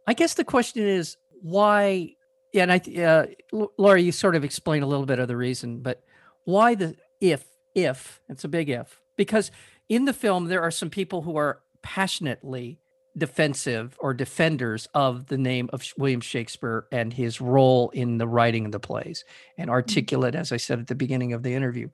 I 0.06 0.14
guess 0.14 0.34
the 0.34 0.44
question 0.44 0.82
is 0.82 1.16
why? 1.42 2.14
Yeah, 2.52 2.62
and 2.62 2.72
I, 2.72 3.02
uh, 3.02 3.26
Laura, 3.78 4.00
you 4.00 4.12
sort 4.12 4.34
of 4.34 4.44
explained 4.44 4.82
a 4.82 4.86
little 4.86 5.06
bit 5.06 5.18
of 5.18 5.28
the 5.28 5.36
reason, 5.36 5.80
but 5.80 6.02
why 6.44 6.74
the 6.74 6.96
if? 7.20 7.44
If 7.74 8.22
it's 8.30 8.44
a 8.44 8.48
big 8.48 8.70
if, 8.70 9.00
because 9.16 9.50
in 9.88 10.06
the 10.06 10.14
film 10.14 10.46
there 10.46 10.62
are 10.62 10.70
some 10.70 10.88
people 10.88 11.22
who 11.22 11.36
are 11.36 11.60
passionately 11.82 12.78
defensive 13.16 13.96
or 13.98 14.12
defenders 14.14 14.88
of 14.94 15.26
the 15.26 15.38
name 15.38 15.70
of 15.72 15.82
William 15.96 16.20
Shakespeare 16.20 16.86
and 16.92 17.12
his 17.12 17.40
role 17.40 17.90
in 17.90 18.18
the 18.18 18.28
writing 18.28 18.66
of 18.66 18.72
the 18.72 18.80
plays, 18.80 19.24
and 19.56 19.68
mm-hmm. 19.68 19.74
articulate, 19.74 20.34
as 20.34 20.52
I 20.52 20.56
said 20.58 20.78
at 20.78 20.86
the 20.86 20.94
beginning 20.94 21.32
of 21.32 21.42
the 21.42 21.54
interview, 21.54 21.88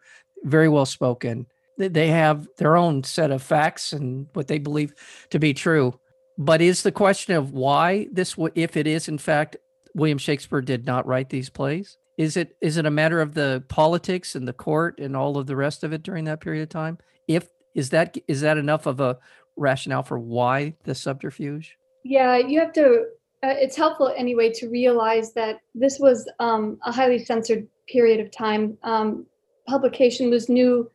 very 0.44 0.68
well 0.68 0.86
spoken. 0.86 1.46
They- 1.78 2.08
have 2.08 2.46
their 2.58 2.76
own 2.76 3.02
set 3.02 3.30
of 3.30 3.42
facts 3.42 3.92
and 3.92 4.26
what 4.34 4.46
they 4.46 4.58
believe 4.58 4.94
to 5.30 5.38
be 5.38 5.54
true. 5.54 5.98
But 6.38 6.60
is 6.60 6.82
the 6.82 6.92
question 6.92 7.34
of 7.34 7.52
why 7.52 8.08
this, 8.12 8.36
if 8.54 8.76
it 8.76 8.86
is 8.86 9.08
in 9.08 9.18
fact 9.18 9.56
William 9.94 10.18
Shakespeare 10.18 10.60
did 10.60 10.86
not 10.86 11.06
write 11.06 11.30
these 11.30 11.50
plays, 11.50 11.96
is 12.18 12.36
it 12.36 12.56
is 12.60 12.76
it 12.76 12.86
a 12.86 12.90
matter 12.90 13.20
of 13.20 13.34
the 13.34 13.64
politics 13.68 14.34
and 14.34 14.46
the 14.46 14.52
court 14.52 14.98
and 14.98 15.16
all 15.16 15.38
of 15.38 15.46
the 15.46 15.56
rest 15.56 15.82
of 15.82 15.92
it 15.92 16.02
during 16.02 16.24
that 16.26 16.40
period 16.40 16.62
of 16.62 16.68
time? 16.68 16.98
If 17.26 17.48
is 17.74 17.90
that 17.90 18.16
is 18.28 18.42
that 18.42 18.58
enough 18.58 18.86
of 18.86 19.00
a 19.00 19.18
rationale 19.56 20.02
for 20.02 20.18
why 20.18 20.74
the 20.84 20.94
subterfuge? 20.94 21.76
Yeah, 22.04 22.36
you 22.36 22.58
have 22.60 22.72
to. 22.74 23.06
Uh, 23.44 23.54
it's 23.58 23.76
helpful 23.76 24.12
anyway 24.16 24.52
to 24.52 24.68
realize 24.68 25.32
that 25.34 25.60
this 25.74 25.98
was 25.98 26.28
um, 26.38 26.78
a 26.84 26.92
highly 26.92 27.18
censored 27.18 27.66
period 27.88 28.20
of 28.20 28.30
time. 28.30 28.78
Um, 28.84 29.26
publication 29.66 30.30
was 30.30 30.48
new. 30.48 30.90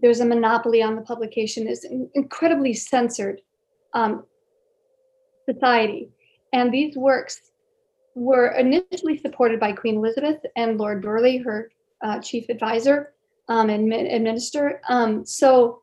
There's 0.00 0.20
a 0.20 0.24
monopoly 0.24 0.82
on 0.82 0.96
the 0.96 1.02
publication. 1.02 1.66
It's 1.66 1.84
an 1.84 2.10
incredibly 2.14 2.74
censored 2.74 3.40
um, 3.94 4.24
society, 5.48 6.10
and 6.52 6.72
these 6.72 6.96
works 6.96 7.40
were 8.14 8.48
initially 8.48 9.16
supported 9.18 9.60
by 9.60 9.72
Queen 9.72 9.96
Elizabeth 9.96 10.38
and 10.56 10.78
Lord 10.78 11.02
Burleigh, 11.02 11.38
her 11.38 11.70
uh, 12.02 12.20
chief 12.20 12.48
advisor 12.48 13.12
um, 13.48 13.70
and, 13.70 13.88
mi- 13.88 14.08
and 14.08 14.24
minister. 14.24 14.80
Um, 14.88 15.24
so 15.24 15.82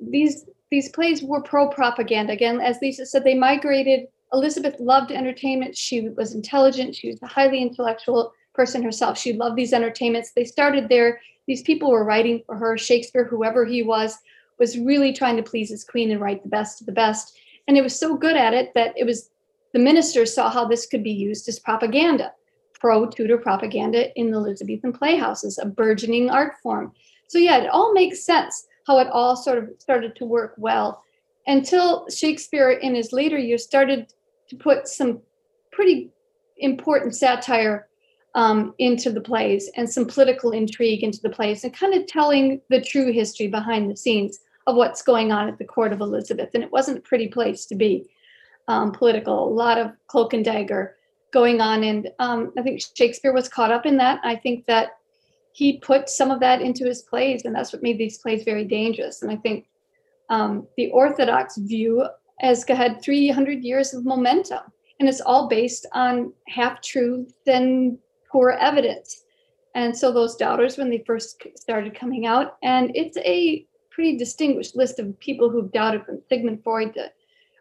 these 0.00 0.46
these 0.72 0.88
plays 0.88 1.22
were 1.22 1.42
pro 1.42 1.68
propaganda. 1.68 2.32
Again, 2.32 2.58
as 2.58 2.78
Lisa 2.80 3.04
said, 3.04 3.24
they 3.24 3.34
migrated. 3.34 4.08
Elizabeth 4.32 4.74
loved 4.80 5.12
entertainment. 5.12 5.76
She 5.76 6.08
was 6.08 6.34
intelligent. 6.34 6.96
She 6.96 7.08
was 7.08 7.20
a 7.20 7.26
highly 7.26 7.60
intellectual 7.60 8.32
person 8.54 8.82
herself. 8.82 9.18
She 9.18 9.34
loved 9.34 9.56
these 9.56 9.74
entertainments. 9.74 10.32
They 10.34 10.46
started 10.46 10.88
there. 10.88 11.20
These 11.46 11.60
people 11.60 11.90
were 11.90 12.06
writing 12.06 12.42
for 12.46 12.56
her. 12.56 12.78
Shakespeare, 12.78 13.26
whoever 13.26 13.66
he 13.66 13.82
was, 13.82 14.16
was 14.58 14.78
really 14.78 15.12
trying 15.12 15.36
to 15.36 15.42
please 15.42 15.68
his 15.68 15.84
queen 15.84 16.10
and 16.10 16.22
write 16.22 16.42
the 16.42 16.48
best 16.48 16.80
of 16.80 16.86
the 16.86 16.92
best. 16.92 17.36
And 17.68 17.76
it 17.76 17.82
was 17.82 17.94
so 17.94 18.16
good 18.16 18.36
at 18.36 18.54
it 18.54 18.72
that 18.74 18.94
it 18.96 19.04
was 19.04 19.28
the 19.74 19.78
ministers 19.78 20.34
saw 20.34 20.48
how 20.48 20.64
this 20.64 20.86
could 20.86 21.04
be 21.04 21.12
used 21.12 21.46
as 21.50 21.58
propaganda, 21.58 22.32
pro 22.80 23.04
Tudor 23.04 23.36
propaganda 23.36 24.18
in 24.18 24.30
the 24.30 24.38
Elizabethan 24.38 24.94
playhouses, 24.94 25.58
a 25.58 25.66
burgeoning 25.66 26.30
art 26.30 26.54
form. 26.62 26.94
So, 27.28 27.36
yeah, 27.36 27.58
it 27.58 27.68
all 27.68 27.92
makes 27.92 28.24
sense. 28.24 28.66
How 28.86 28.98
it 28.98 29.08
all 29.08 29.36
sort 29.36 29.58
of 29.58 29.70
started 29.78 30.16
to 30.16 30.24
work 30.24 30.54
well 30.56 31.02
until 31.46 32.08
Shakespeare 32.08 32.70
in 32.70 32.94
his 32.94 33.12
later 33.12 33.38
years 33.38 33.64
started 33.64 34.12
to 34.48 34.56
put 34.56 34.88
some 34.88 35.20
pretty 35.72 36.10
important 36.58 37.14
satire 37.14 37.88
um, 38.34 38.74
into 38.78 39.10
the 39.10 39.20
plays 39.20 39.70
and 39.76 39.88
some 39.88 40.06
political 40.06 40.52
intrigue 40.52 41.02
into 41.02 41.20
the 41.20 41.30
plays 41.30 41.64
and 41.64 41.74
kind 41.74 41.94
of 41.94 42.06
telling 42.06 42.60
the 42.70 42.80
true 42.80 43.12
history 43.12 43.48
behind 43.48 43.90
the 43.90 43.96
scenes 43.96 44.40
of 44.66 44.76
what's 44.76 45.02
going 45.02 45.32
on 45.32 45.48
at 45.48 45.58
the 45.58 45.64
court 45.64 45.92
of 45.92 46.00
Elizabeth. 46.00 46.50
And 46.54 46.62
it 46.62 46.72
wasn't 46.72 46.98
a 46.98 47.02
pretty 47.02 47.28
place 47.28 47.66
to 47.66 47.74
be 47.74 48.08
um, 48.68 48.92
political, 48.92 49.48
a 49.48 49.52
lot 49.52 49.78
of 49.78 49.90
cloak 50.06 50.32
and 50.32 50.44
dagger 50.44 50.96
going 51.32 51.60
on. 51.60 51.82
And 51.82 52.10
um, 52.20 52.52
I 52.56 52.62
think 52.62 52.80
Shakespeare 52.96 53.32
was 53.32 53.48
caught 53.48 53.72
up 53.72 53.86
in 53.86 53.96
that. 53.98 54.20
I 54.22 54.36
think 54.36 54.66
that 54.66 54.98
he 55.52 55.78
put 55.78 56.08
some 56.08 56.30
of 56.30 56.40
that 56.40 56.62
into 56.62 56.84
his 56.84 57.02
plays, 57.02 57.44
and 57.44 57.54
that's 57.54 57.72
what 57.72 57.82
made 57.82 57.98
these 57.98 58.18
plays 58.18 58.44
very 58.44 58.64
dangerous. 58.64 59.22
And 59.22 59.30
I 59.30 59.36
think 59.36 59.66
um, 60.30 60.66
the 60.76 60.90
Orthodox 60.90 61.58
view 61.58 62.06
has 62.40 62.64
had 62.64 63.02
300 63.02 63.62
years 63.62 63.92
of 63.94 64.04
momentum, 64.04 64.62
and 64.98 65.08
it's 65.08 65.20
all 65.20 65.48
based 65.48 65.86
on 65.92 66.32
half 66.48 66.80
truth 66.80 67.34
and 67.46 67.98
poor 68.30 68.50
evidence. 68.50 69.24
And 69.74 69.96
so 69.96 70.12
those 70.12 70.36
doubters, 70.36 70.76
when 70.76 70.90
they 70.90 71.02
first 71.06 71.42
started 71.56 71.94
coming 71.94 72.26
out, 72.26 72.56
and 72.62 72.90
it's 72.94 73.16
a 73.18 73.66
pretty 73.90 74.16
distinguished 74.16 74.74
list 74.74 74.98
of 74.98 75.18
people 75.20 75.50
who've 75.50 75.72
doubted 75.72 76.04
from 76.04 76.20
Sigmund 76.28 76.62
Freud 76.64 76.94
to 76.94 77.10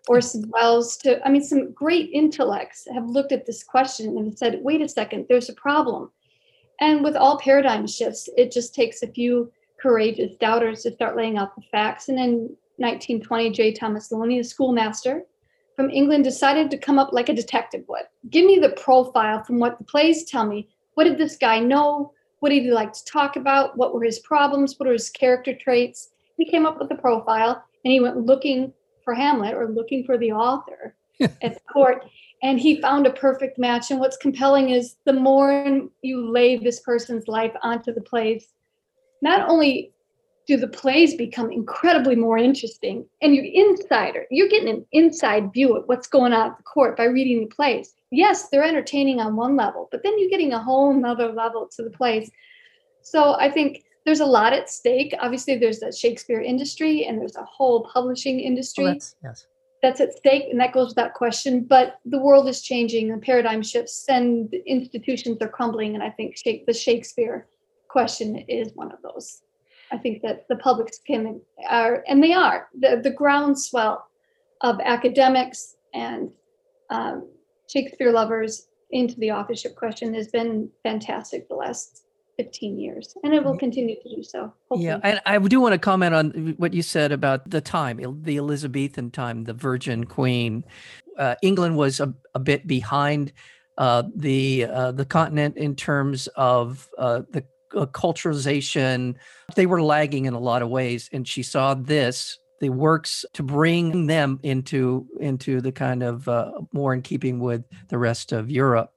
Orson 0.07 0.49
Welles 0.49 0.97
to, 0.97 1.25
I 1.25 1.29
mean, 1.29 1.43
some 1.43 1.71
great 1.73 2.09
intellects 2.11 2.87
have 2.93 3.07
looked 3.07 3.31
at 3.31 3.45
this 3.45 3.63
question 3.63 4.17
and 4.17 4.37
said, 4.37 4.59
wait 4.61 4.81
a 4.81 4.87
second, 4.87 5.25
there's 5.29 5.49
a 5.49 5.53
problem. 5.53 6.09
And 6.81 7.03
with 7.03 7.15
all 7.15 7.39
paradigm 7.39 7.85
shifts, 7.85 8.27
it 8.35 8.51
just 8.51 8.73
takes 8.73 9.03
a 9.03 9.07
few 9.07 9.51
courageous 9.79 10.35
doubters 10.39 10.81
to 10.83 10.91
start 10.91 11.15
laying 11.15 11.37
out 11.37 11.55
the 11.55 11.61
facts. 11.71 12.09
And 12.09 12.19
in 12.19 12.55
1920, 12.77 13.51
J. 13.51 13.71
Thomas 13.71 14.11
Looney, 14.11 14.39
a 14.39 14.43
schoolmaster 14.43 15.23
from 15.75 15.91
England, 15.91 16.23
decided 16.23 16.71
to 16.71 16.77
come 16.77 16.97
up 16.97 17.13
like 17.13 17.29
a 17.29 17.33
detective 17.33 17.83
would. 17.87 18.05
Give 18.29 18.45
me 18.45 18.57
the 18.57 18.71
profile 18.71 19.43
from 19.43 19.59
what 19.59 19.77
the 19.77 19.83
plays 19.83 20.25
tell 20.25 20.45
me. 20.45 20.69
What 20.95 21.03
did 21.03 21.19
this 21.19 21.37
guy 21.37 21.59
know? 21.59 22.13
What 22.39 22.49
did 22.49 22.63
he 22.63 22.71
like 22.71 22.93
to 22.93 23.05
talk 23.05 23.35
about? 23.35 23.77
What 23.77 23.93
were 23.93 24.03
his 24.03 24.19
problems? 24.19 24.75
What 24.77 24.89
are 24.89 24.93
his 24.93 25.11
character 25.11 25.53
traits? 25.53 26.09
He 26.37 26.49
came 26.49 26.65
up 26.65 26.79
with 26.79 26.91
a 26.91 26.95
profile 26.95 27.63
and 27.85 27.91
he 27.91 27.99
went 27.99 28.25
looking 28.25 28.73
for 29.03 29.13
Hamlet 29.13 29.53
or 29.53 29.69
looking 29.69 30.03
for 30.03 30.17
the 30.17 30.31
author 30.31 30.95
at 31.21 31.53
the 31.53 31.61
court 31.71 32.05
and 32.41 32.59
he 32.59 32.81
found 32.81 33.05
a 33.05 33.11
perfect 33.11 33.57
match. 33.57 33.91
And 33.91 33.99
what's 33.99 34.17
compelling 34.17 34.69
is 34.69 34.95
the 35.05 35.13
more 35.13 35.81
you 36.01 36.31
lay 36.31 36.57
this 36.57 36.79
person's 36.79 37.27
life 37.27 37.53
onto 37.61 37.93
the 37.93 38.01
plays, 38.01 38.47
not 39.21 39.47
only 39.47 39.93
do 40.47 40.57
the 40.57 40.67
plays 40.67 41.13
become 41.13 41.51
incredibly 41.51 42.15
more 42.15 42.37
interesting, 42.37 43.05
and 43.21 43.35
you're 43.35 43.45
insider, 43.45 44.25
you're 44.31 44.49
getting 44.49 44.69
an 44.69 44.85
inside 44.91 45.53
view 45.53 45.75
of 45.75 45.87
what's 45.87 46.07
going 46.07 46.33
on 46.33 46.49
at 46.51 46.57
the 46.57 46.63
court 46.63 46.97
by 46.97 47.03
reading 47.03 47.41
the 47.41 47.55
plays. 47.55 47.93
Yes, 48.09 48.49
they're 48.49 48.63
entertaining 48.63 49.19
on 49.19 49.35
one 49.35 49.55
level, 49.55 49.87
but 49.91 50.01
then 50.03 50.17
you're 50.17 50.29
getting 50.29 50.53
a 50.53 50.61
whole 50.61 50.93
nother 50.93 51.31
level 51.31 51.69
to 51.75 51.83
the 51.83 51.91
plays. 51.91 52.31
So 53.03 53.35
I 53.35 53.51
think 53.51 53.83
there's 54.03 54.19
a 54.19 54.25
lot 54.25 54.51
at 54.51 54.69
stake. 54.69 55.13
Obviously, 55.19 55.57
there's 55.57 55.79
the 55.79 55.91
Shakespeare 55.91 56.41
industry 56.41 57.05
and 57.05 57.21
there's 57.21 57.35
a 57.35 57.45
whole 57.45 57.83
publishing 57.83 58.39
industry. 58.39 58.85
Well, 58.85 58.97
yes 59.23 59.45
that's 59.81 59.99
at 59.99 60.15
stake 60.15 60.45
and 60.51 60.59
that 60.59 60.73
goes 60.73 60.89
without 60.89 61.13
question 61.13 61.63
but 61.63 61.99
the 62.05 62.19
world 62.19 62.47
is 62.47 62.61
changing 62.61 63.11
and 63.11 63.21
paradigm 63.21 63.63
shifts 63.63 64.05
and 64.09 64.53
institutions 64.65 65.37
are 65.41 65.47
crumbling 65.47 65.95
and 65.95 66.03
i 66.03 66.09
think 66.09 66.35
the 66.67 66.73
shakespeare 66.73 67.47
question 67.91 68.37
is 68.47 68.71
one 68.73 68.91
of 68.91 69.01
those. 69.01 69.41
I 69.91 69.97
think 69.97 70.21
that 70.21 70.47
the 70.47 70.55
public 70.55 70.93
can 71.05 71.41
are 71.69 72.03
and 72.07 72.23
they 72.23 72.33
are 72.33 72.69
the, 72.79 73.01
the 73.03 73.11
groundswell 73.11 74.07
of 74.61 74.79
academics 74.79 75.75
and 75.93 76.31
um, 76.89 77.27
shakespeare 77.67 78.11
lovers 78.11 78.67
into 78.91 79.15
the 79.19 79.31
authorship 79.31 79.75
question 79.75 80.13
has 80.13 80.29
been 80.29 80.69
fantastic 80.83 81.49
the 81.49 81.55
last 81.55 82.05
15 82.37 82.79
years 82.79 83.15
and 83.23 83.33
it 83.33 83.43
will 83.43 83.57
continue 83.57 83.95
to 84.01 84.15
do 84.15 84.23
so 84.23 84.53
hopefully. 84.69 84.85
yeah 84.85 84.99
and 85.03 85.21
i 85.25 85.37
do 85.37 85.59
want 85.59 85.73
to 85.73 85.79
comment 85.79 86.15
on 86.15 86.55
what 86.57 86.73
you 86.73 86.81
said 86.81 87.11
about 87.11 87.49
the 87.49 87.61
time 87.61 87.99
the 88.23 88.37
elizabethan 88.37 89.11
time 89.11 89.43
the 89.43 89.53
virgin 89.53 90.05
queen. 90.05 90.63
Uh, 91.17 91.35
england 91.41 91.75
was 91.77 91.99
a, 91.99 92.13
a 92.33 92.39
bit 92.39 92.65
behind 92.65 93.31
uh, 93.77 94.03
the 94.15 94.65
uh, 94.65 94.91
the 94.91 95.05
continent 95.05 95.57
in 95.57 95.75
terms 95.75 96.27
of 96.35 96.87
uh, 96.97 97.21
the 97.31 97.43
uh, 97.75 97.85
culturalization 97.87 99.15
they 99.55 99.65
were 99.65 99.81
lagging 99.81 100.25
in 100.25 100.33
a 100.33 100.39
lot 100.39 100.61
of 100.61 100.69
ways 100.69 101.09
and 101.13 101.27
she 101.27 101.41
saw 101.41 101.73
this 101.73 102.37
the 102.59 102.69
works 102.69 103.25
to 103.33 103.43
bring 103.43 104.07
them 104.07 104.39
into 104.43 105.07
into 105.19 105.61
the 105.61 105.71
kind 105.71 106.03
of 106.03 106.27
uh, 106.27 106.51
more 106.73 106.93
in 106.93 107.01
keeping 107.01 107.39
with 107.39 107.63
the 107.89 107.97
rest 107.97 108.31
of 108.31 108.51
europe 108.51 108.93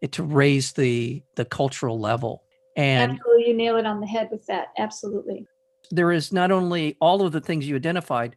it, 0.00 0.12
to 0.12 0.22
raise 0.22 0.72
the 0.72 1.22
the 1.34 1.44
cultural 1.44 1.98
level 1.98 2.43
and 2.76 3.12
absolutely, 3.12 3.48
you 3.48 3.54
nail 3.54 3.76
it 3.76 3.86
on 3.86 4.00
the 4.00 4.06
head 4.06 4.28
with 4.30 4.46
that. 4.46 4.68
Absolutely. 4.78 5.46
There 5.90 6.12
is 6.12 6.32
not 6.32 6.50
only 6.50 6.96
all 7.00 7.22
of 7.22 7.32
the 7.32 7.40
things 7.40 7.68
you 7.68 7.76
identified, 7.76 8.36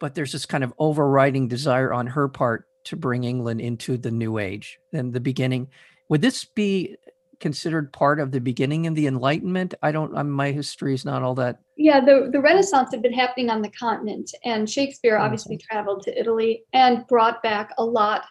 but 0.00 0.14
there's 0.14 0.32
this 0.32 0.46
kind 0.46 0.64
of 0.64 0.72
overriding 0.78 1.48
desire 1.48 1.92
on 1.92 2.06
her 2.06 2.28
part 2.28 2.66
to 2.84 2.96
bring 2.96 3.24
England 3.24 3.60
into 3.60 3.96
the 3.96 4.10
new 4.10 4.38
age 4.38 4.78
and 4.92 5.12
the 5.12 5.20
beginning. 5.20 5.68
Would 6.08 6.22
this 6.22 6.44
be 6.44 6.96
considered 7.40 7.92
part 7.92 8.18
of 8.18 8.32
the 8.32 8.40
beginning 8.40 8.86
of 8.86 8.94
the 8.94 9.06
Enlightenment? 9.06 9.74
I 9.82 9.92
don't. 9.92 10.16
I'm, 10.16 10.30
my 10.30 10.50
history 10.50 10.94
is 10.94 11.04
not 11.04 11.22
all 11.22 11.34
that. 11.36 11.58
Yeah, 11.76 12.00
the 12.00 12.30
the 12.32 12.40
Renaissance 12.40 12.90
had 12.92 13.02
been 13.02 13.12
happening 13.12 13.50
on 13.50 13.62
the 13.62 13.70
continent, 13.70 14.30
and 14.44 14.68
Shakespeare 14.68 15.14
mm-hmm. 15.14 15.24
obviously 15.24 15.58
traveled 15.58 16.02
to 16.04 16.18
Italy 16.18 16.64
and 16.72 17.06
brought 17.06 17.42
back 17.42 17.72
a 17.78 17.84
lot. 17.84 18.24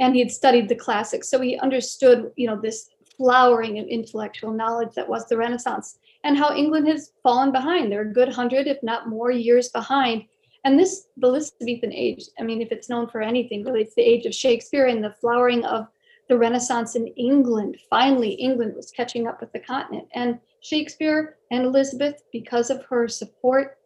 And 0.00 0.14
he 0.14 0.20
had 0.20 0.30
studied 0.30 0.68
the 0.68 0.76
classics, 0.76 1.28
so 1.28 1.40
he 1.40 1.58
understood, 1.58 2.30
you 2.36 2.46
know, 2.46 2.60
this 2.60 2.88
flowering 3.18 3.78
of 3.78 3.86
intellectual 3.88 4.52
knowledge 4.52 4.94
that 4.94 5.08
was 5.08 5.26
the 5.28 5.36
Renaissance, 5.36 5.98
and 6.24 6.38
how 6.38 6.54
England 6.54 6.88
has 6.88 7.12
fallen 7.22 7.52
behind. 7.52 7.92
They're 7.92 8.02
a 8.02 8.12
good 8.12 8.32
hundred, 8.32 8.66
if 8.66 8.82
not 8.82 9.08
more, 9.08 9.30
years 9.30 9.68
behind. 9.68 10.24
And 10.64 10.78
this, 10.78 11.06
the 11.16 11.26
Elizabethan 11.26 11.92
age, 11.92 12.24
I 12.38 12.42
mean, 12.42 12.62
if 12.62 12.72
it's 12.72 12.88
known 12.88 13.08
for 13.08 13.20
anything, 13.20 13.64
really, 13.64 13.82
it's 13.82 13.94
the 13.94 14.02
age 14.02 14.26
of 14.26 14.34
Shakespeare 14.34 14.86
and 14.86 15.02
the 15.02 15.14
flowering 15.20 15.64
of 15.64 15.86
the 16.28 16.36
Renaissance 16.36 16.94
in 16.94 17.06
England. 17.08 17.78
Finally, 17.88 18.32
England 18.32 18.74
was 18.76 18.90
catching 18.90 19.26
up 19.26 19.40
with 19.40 19.52
the 19.52 19.60
continent. 19.60 20.08
And 20.14 20.38
Shakespeare 20.60 21.36
and 21.50 21.64
Elizabeth, 21.64 22.22
because 22.32 22.70
of 22.70 22.84
her 22.86 23.08
support, 23.08 23.78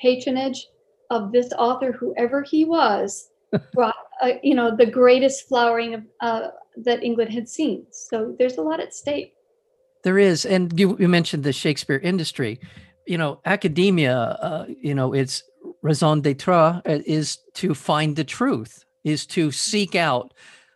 patronage 0.00 0.68
of 1.10 1.32
this 1.32 1.52
author, 1.58 1.92
whoever 1.92 2.42
he 2.42 2.64
was, 2.64 3.30
brought, 3.74 3.96
uh, 4.22 4.32
you 4.42 4.54
know, 4.54 4.74
the 4.74 4.86
greatest 4.86 5.48
flowering 5.48 5.94
of, 5.94 6.02
uh, 6.20 6.48
that 6.84 7.02
England 7.02 7.32
had 7.32 7.48
seen. 7.48 7.86
So 7.90 8.34
there's 8.38 8.56
a 8.56 8.62
lot 8.62 8.80
at 8.80 8.94
stake. 8.94 9.34
There 10.02 10.18
is, 10.18 10.46
and 10.46 10.78
you, 10.78 10.96
you 10.98 11.08
mentioned 11.08 11.44
the 11.44 11.52
Shakespeare 11.52 11.98
industry. 11.98 12.60
You 13.06 13.18
know, 13.18 13.40
academia. 13.44 14.16
Uh, 14.16 14.66
you 14.68 14.94
know, 14.94 15.12
its 15.12 15.42
raison 15.82 16.20
d'être 16.22 16.48
uh, 16.48 16.80
is 16.84 17.38
to 17.54 17.74
find 17.74 18.16
the 18.16 18.24
truth, 18.24 18.84
is 19.04 19.26
to 19.26 19.50
seek 19.50 19.94
out 19.94 20.32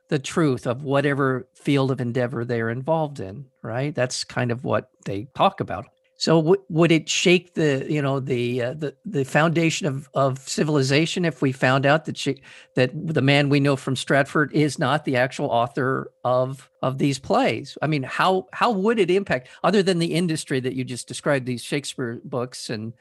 the 0.09 0.19
truth 0.19 0.67
of 0.67 0.83
whatever 0.83 1.49
field 1.55 1.91
of 1.91 2.01
endeavor 2.01 2.45
they're 2.45 2.71
involved 2.71 3.21
in. 3.21 3.47
Right. 3.63 3.95
That's 3.95 4.25
kind 4.25 4.51
of 4.51 4.65
what 4.65 4.91
they 5.07 5.29
talk 5.35 5.61
about 5.61 5.87
so 6.17 6.41
w- 6.41 6.63
would 6.69 6.93
it 6.93 7.09
shake 7.09 7.55
the 7.55 7.87
you 7.89 8.01
know 8.01 8.21
the 8.21 8.63
uh, 8.63 8.75
the 8.75 8.95
the 9.05 9.25
foundation 9.25 9.87
of 9.87 10.09
of 10.15 10.49
civilization 10.49 11.25
if 11.25 11.43
we 11.43 11.51
found 11.51 11.87
out 11.87 12.05
that 12.05 12.17
she, 12.17 12.41
that 12.75 12.91
the 12.95 13.23
man 13.23 13.49
we 13.49 13.61
know 13.61 13.77
from 13.77 13.97
Stratford 13.97 14.53
is 14.53 14.79
not 14.79 15.05
the 15.05 15.17
actual 15.17 15.47
author 15.47 16.13
of 16.23 16.71
of 16.83 16.99
these 16.99 17.19
plays? 17.19 17.77
I 17.83 17.89
mean, 17.89 18.05
how 18.05 18.47
how 18.53 18.71
would 18.71 18.99
it 18.99 19.11
impact 19.11 19.49
other 19.65 19.83
than 19.83 19.99
the 19.99 20.15
industry 20.15 20.61
that 20.61 20.75
you 20.75 20.85
just 20.85 21.09
described? 21.09 21.47
These 21.47 21.65
Shakespeare 21.65 22.21
books 22.25 22.71
and 22.71 22.93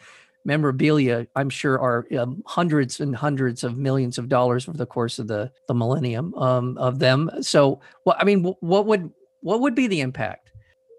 memorabilia, 0.43 1.27
I'm 1.35 1.49
sure, 1.49 1.79
are 1.79 2.07
um, 2.17 2.41
hundreds 2.45 2.99
and 2.99 3.15
hundreds 3.15 3.63
of 3.63 3.77
millions 3.77 4.17
of 4.17 4.27
dollars 4.27 4.67
over 4.67 4.77
the 4.77 4.87
course 4.87 5.19
of 5.19 5.27
the 5.27 5.51
the 5.67 5.75
millennium 5.75 6.33
um, 6.33 6.77
of 6.79 6.97
them. 6.97 7.29
So, 7.41 7.79
well, 8.05 8.15
I 8.19 8.23
mean, 8.23 8.43
what 8.43 8.87
would 8.87 9.11
what 9.41 9.61
would 9.61 9.75
be 9.75 9.85
the 9.85 10.01
impact? 10.01 10.52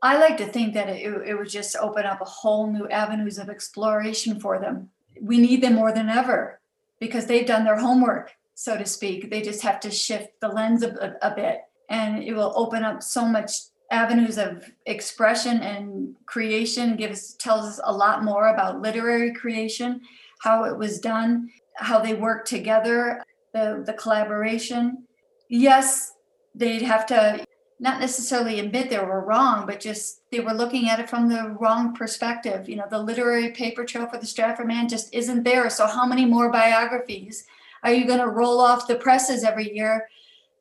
I 0.04 0.18
like 0.18 0.36
to 0.36 0.46
think 0.46 0.74
that 0.74 0.90
it, 0.90 1.10
it 1.26 1.34
would 1.34 1.48
just 1.48 1.74
open 1.76 2.04
up 2.04 2.20
a 2.20 2.26
whole 2.26 2.70
new 2.70 2.86
avenues 2.88 3.38
of 3.38 3.48
exploration 3.48 4.38
for 4.38 4.58
them. 4.58 4.90
We 5.18 5.38
need 5.38 5.62
them 5.62 5.76
more 5.76 5.92
than 5.92 6.10
ever 6.10 6.60
because 7.00 7.24
they've 7.24 7.46
done 7.46 7.64
their 7.64 7.78
homework, 7.78 8.32
so 8.54 8.76
to 8.76 8.84
speak. 8.84 9.30
They 9.30 9.40
just 9.40 9.62
have 9.62 9.80
to 9.80 9.90
shift 9.90 10.38
the 10.40 10.48
lens 10.48 10.82
a, 10.82 10.90
a, 11.22 11.30
a 11.30 11.34
bit, 11.34 11.62
and 11.88 12.22
it 12.22 12.34
will 12.34 12.52
open 12.54 12.84
up 12.84 13.02
so 13.02 13.24
much 13.24 13.52
avenues 13.90 14.36
of 14.36 14.70
expression 14.84 15.62
and 15.62 16.14
creation. 16.26 16.96
Gives 16.96 17.32
tells 17.36 17.64
us 17.64 17.80
a 17.82 17.92
lot 17.92 18.24
more 18.24 18.48
about 18.48 18.82
literary 18.82 19.32
creation, 19.32 20.02
how 20.40 20.64
it 20.64 20.76
was 20.76 21.00
done, 21.00 21.48
how 21.76 21.98
they 21.98 22.12
work 22.12 22.44
together, 22.44 23.22
the 23.54 23.82
the 23.86 23.94
collaboration. 23.94 25.06
Yes, 25.48 26.12
they'd 26.54 26.82
have 26.82 27.06
to 27.06 27.42
not 27.84 28.00
necessarily 28.00 28.60
admit 28.60 28.88
they 28.88 28.98
were 28.98 29.26
wrong, 29.26 29.66
but 29.66 29.78
just 29.78 30.22
they 30.30 30.40
were 30.40 30.54
looking 30.54 30.88
at 30.88 31.00
it 31.00 31.10
from 31.10 31.28
the 31.28 31.54
wrong 31.60 31.94
perspective. 31.94 32.66
You 32.66 32.76
know, 32.76 32.86
the 32.88 32.98
literary 32.98 33.50
paper 33.50 33.84
trail 33.84 34.06
for 34.06 34.16
the 34.16 34.24
Stratford 34.26 34.66
man 34.66 34.88
just 34.88 35.12
isn't 35.14 35.42
there. 35.42 35.68
So, 35.68 35.86
how 35.86 36.06
many 36.06 36.24
more 36.24 36.50
biographies 36.50 37.44
are 37.82 37.92
you 37.92 38.06
going 38.06 38.20
to 38.20 38.28
roll 38.28 38.58
off 38.58 38.88
the 38.88 38.96
presses 38.96 39.44
every 39.44 39.70
year 39.76 40.08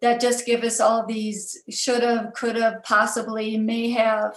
that 0.02 0.20
just 0.20 0.46
give 0.46 0.66
us 0.66 0.82
all 0.82 1.06
these 1.06 1.64
should 1.70 2.04
have, 2.04 2.34
could 2.34 2.58
have, 2.58 2.84
possibly, 2.84 3.58
may 3.58 3.90
have? 3.92 4.36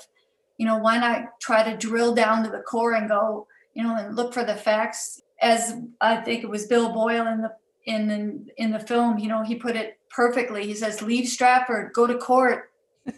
You 0.57 0.67
know, 0.67 0.79
why 0.79 0.99
not 0.99 1.41
try 1.41 1.69
to 1.69 1.77
drill 1.77 2.15
down 2.15 2.45
to 2.45 2.51
the 2.51 2.61
core 2.61 2.95
and 2.95 3.09
go, 3.09 3.49
you 3.75 3.83
know, 3.83 3.97
and 3.97 4.15
look 4.15 4.33
for 4.33 4.45
the 4.45 4.55
facts? 4.55 5.21
As 5.43 5.75
I 6.01 6.19
think 6.19 6.45
it 6.45 6.49
was 6.49 6.69
Bill 6.69 6.93
Boyle 6.93 7.27
in 7.27 7.43
the 7.43 7.53
in 7.85 8.11
in, 8.13 8.49
in 8.59 8.71
the 8.71 8.79
film, 8.79 9.19
you 9.19 9.27
know, 9.27 9.43
he 9.43 9.57
put 9.57 9.75
it 9.75 9.99
perfectly. 10.09 10.69
He 10.69 10.75
says, 10.75 11.03
"Leave 11.03 11.29
Stratford, 11.29 11.93
go 11.93 12.07
to 12.07 12.17
court. 12.17 12.71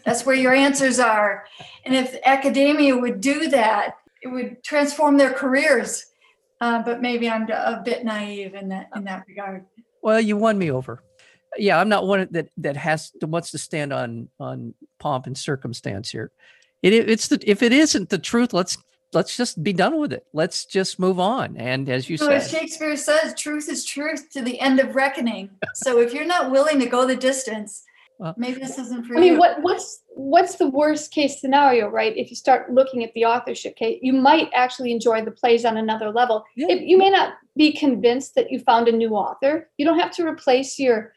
That's 0.05 0.25
where 0.25 0.35
your 0.35 0.53
answers 0.53 0.99
are." 0.99 1.45
And 1.85 1.95
if 1.95 2.17
academia 2.25 2.97
would 2.97 3.21
do 3.21 3.49
that, 3.49 3.97
it 4.21 4.27
would 4.27 4.63
transform 4.63 5.17
their 5.17 5.33
careers. 5.33 6.05
Uh, 6.61 6.83
but 6.83 7.01
maybe 7.01 7.29
I'm 7.29 7.49
a 7.49 7.81
bit 7.83 8.03
naive 8.03 8.53
in 8.53 8.69
that 8.69 8.89
in 8.95 9.05
that 9.05 9.25
regard. 9.27 9.65
Well, 10.01 10.19
you 10.19 10.37
won 10.37 10.57
me 10.57 10.71
over. 10.71 11.03
Yeah, 11.57 11.79
I'm 11.79 11.89
not 11.89 12.05
one 12.05 12.27
that 12.31 12.49
that 12.57 12.77
has 12.77 13.11
that 13.19 13.27
wants 13.27 13.51
to 13.51 13.57
stand 13.57 13.93
on 13.93 14.29
on 14.39 14.73
pomp 14.99 15.25
and 15.25 15.37
circumstance 15.37 16.09
here. 16.11 16.31
It, 16.81 16.93
it's 16.93 17.27
the 17.27 17.39
if 17.49 17.63
it 17.63 17.73
isn't 17.73 18.09
the 18.09 18.17
truth, 18.17 18.53
let's 18.53 18.77
let's 19.13 19.35
just 19.35 19.63
be 19.63 19.73
done 19.73 19.99
with 19.99 20.13
it. 20.13 20.25
Let's 20.33 20.65
just 20.65 20.99
move 20.99 21.19
on. 21.19 21.57
And 21.57 21.89
as 21.89 22.09
you 22.09 22.17
so 22.17 22.25
said, 22.25 22.35
as 22.35 22.51
Shakespeare 22.51 22.95
says, 22.95 23.33
truth 23.33 23.69
is 23.69 23.85
truth 23.85 24.29
to 24.31 24.41
the 24.41 24.59
end 24.59 24.79
of 24.79 24.95
reckoning. 24.95 25.49
so 25.73 25.99
if 25.99 26.13
you're 26.13 26.25
not 26.25 26.51
willing 26.51 26.79
to 26.79 26.85
go 26.85 27.05
the 27.07 27.15
distance, 27.15 27.83
well, 28.19 28.35
maybe 28.37 28.59
this 28.59 28.77
isn't 28.77 29.05
for 29.05 29.15
I 29.15 29.21
you. 29.21 29.31
mean, 29.31 29.39
what, 29.39 29.61
what's 29.61 30.03
what's 30.09 30.55
the 30.55 30.67
worst 30.67 31.11
case 31.11 31.39
scenario, 31.39 31.87
right? 31.87 32.15
If 32.17 32.29
you 32.29 32.35
start 32.35 32.71
looking 32.71 33.01
at 33.05 33.13
the 33.13 33.23
authorship 33.23 33.77
case, 33.77 33.97
you 34.01 34.11
might 34.11 34.49
actually 34.53 34.91
enjoy 34.91 35.23
the 35.23 35.31
plays 35.31 35.63
on 35.63 35.77
another 35.77 36.11
level. 36.11 36.43
Yeah. 36.57 36.67
If, 36.69 36.81
you 36.81 36.97
may 36.97 37.09
not 37.09 37.35
be 37.55 37.71
convinced 37.71 38.35
that 38.35 38.51
you 38.51 38.59
found 38.59 38.89
a 38.89 38.91
new 38.91 39.11
author. 39.11 39.69
You 39.77 39.85
don't 39.85 39.99
have 39.99 40.11
to 40.17 40.27
replace 40.27 40.77
your 40.77 41.13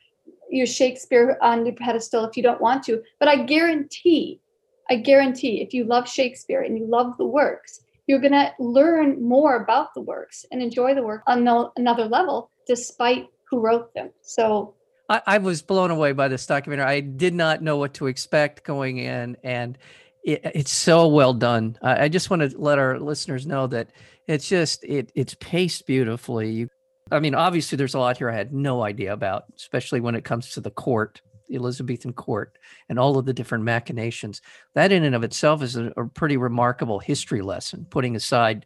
your 0.49 0.67
Shakespeare 0.67 1.39
on 1.43 1.65
the 1.65 1.73
pedestal 1.73 2.25
if 2.25 2.37
you 2.37 2.43
don't 2.45 2.61
want 2.61 2.85
to. 2.85 3.03
But 3.19 3.29
I 3.29 3.45
guarantee 3.45 4.41
I 4.89 4.97
guarantee 4.97 5.61
if 5.61 5.75
you 5.75 5.83
love 5.85 6.09
Shakespeare 6.09 6.63
and 6.63 6.79
you 6.79 6.87
love 6.87 7.17
the 7.17 7.27
works, 7.27 7.81
you're 8.07 8.21
going 8.21 8.33
to 8.33 8.53
learn 8.61 9.21
more 9.23 9.57
about 9.57 9.95
the 9.95 10.03
works 10.03 10.45
and 10.53 10.63
enjoy 10.63 10.95
the 10.95 11.03
work 11.03 11.23
on 11.27 11.43
no, 11.43 11.73
another 11.77 12.05
level, 12.05 12.51
despite 12.67 13.27
who 13.49 13.61
wrote 13.61 13.93
them. 13.95 14.11
So 14.21 14.75
I, 15.13 15.23
I, 15.27 15.39
was 15.39 15.61
blown 15.61 15.91
away 15.91 16.13
by 16.13 16.29
this 16.29 16.47
documentary. 16.47 16.87
I 16.87 17.01
did 17.01 17.35
not 17.35 17.61
know 17.61 17.77
what 17.77 17.93
to 17.95 18.07
expect 18.07 18.65
going 18.65 18.97
in, 18.97 19.37
and 19.45 19.77
it, 20.25 20.41
it's 20.55 20.73
so 20.73 21.07
well 21.09 21.35
done. 21.35 21.77
I, 21.83 22.05
I, 22.05 22.09
just 22.09 22.31
want 22.31 22.41
to 22.43 22.59
let 22.59 22.79
our 22.79 22.99
listeners 22.99 23.47
know 23.47 23.67
that 23.67 23.91
it's 24.27 24.49
just 24.49 24.85
it 24.85 25.13
it's 25.15 25.35
paced 25.35 25.87
beautifully. 25.87 26.51
You, 26.51 26.69
I 27.11 27.21
mean, 27.21 27.35
obviously, 27.35 27.77
there's 27.77 27.93
a 27.93 27.99
lot 27.99 28.17
here 28.17 28.31
I 28.31 28.35
had 28.35 28.55
no 28.55 28.83
idea 28.83 29.13
about, 29.13 29.45
especially 29.55 30.01
when 30.01 30.15
it 30.15 30.25
comes 30.25 30.51
to 30.53 30.63
the 30.63 30.71
court 30.71 31.21
the 31.49 31.57
Elizabethan 31.57 32.15
court 32.15 32.57
and 32.89 32.99
all 32.99 33.19
of 33.19 33.27
the 33.27 33.35
different 33.35 33.65
machinations. 33.65 34.41
That, 34.75 34.93
in 34.93 35.05
and 35.05 35.15
of 35.15 35.25
itself, 35.25 35.63
is 35.63 35.77
a, 35.77 35.93
a, 35.99 36.07
pretty 36.07 36.39
remarkable 36.39 36.99
history 36.99 37.43
lesson, 37.43 37.87
putting 37.91 38.17
aside 38.17 38.65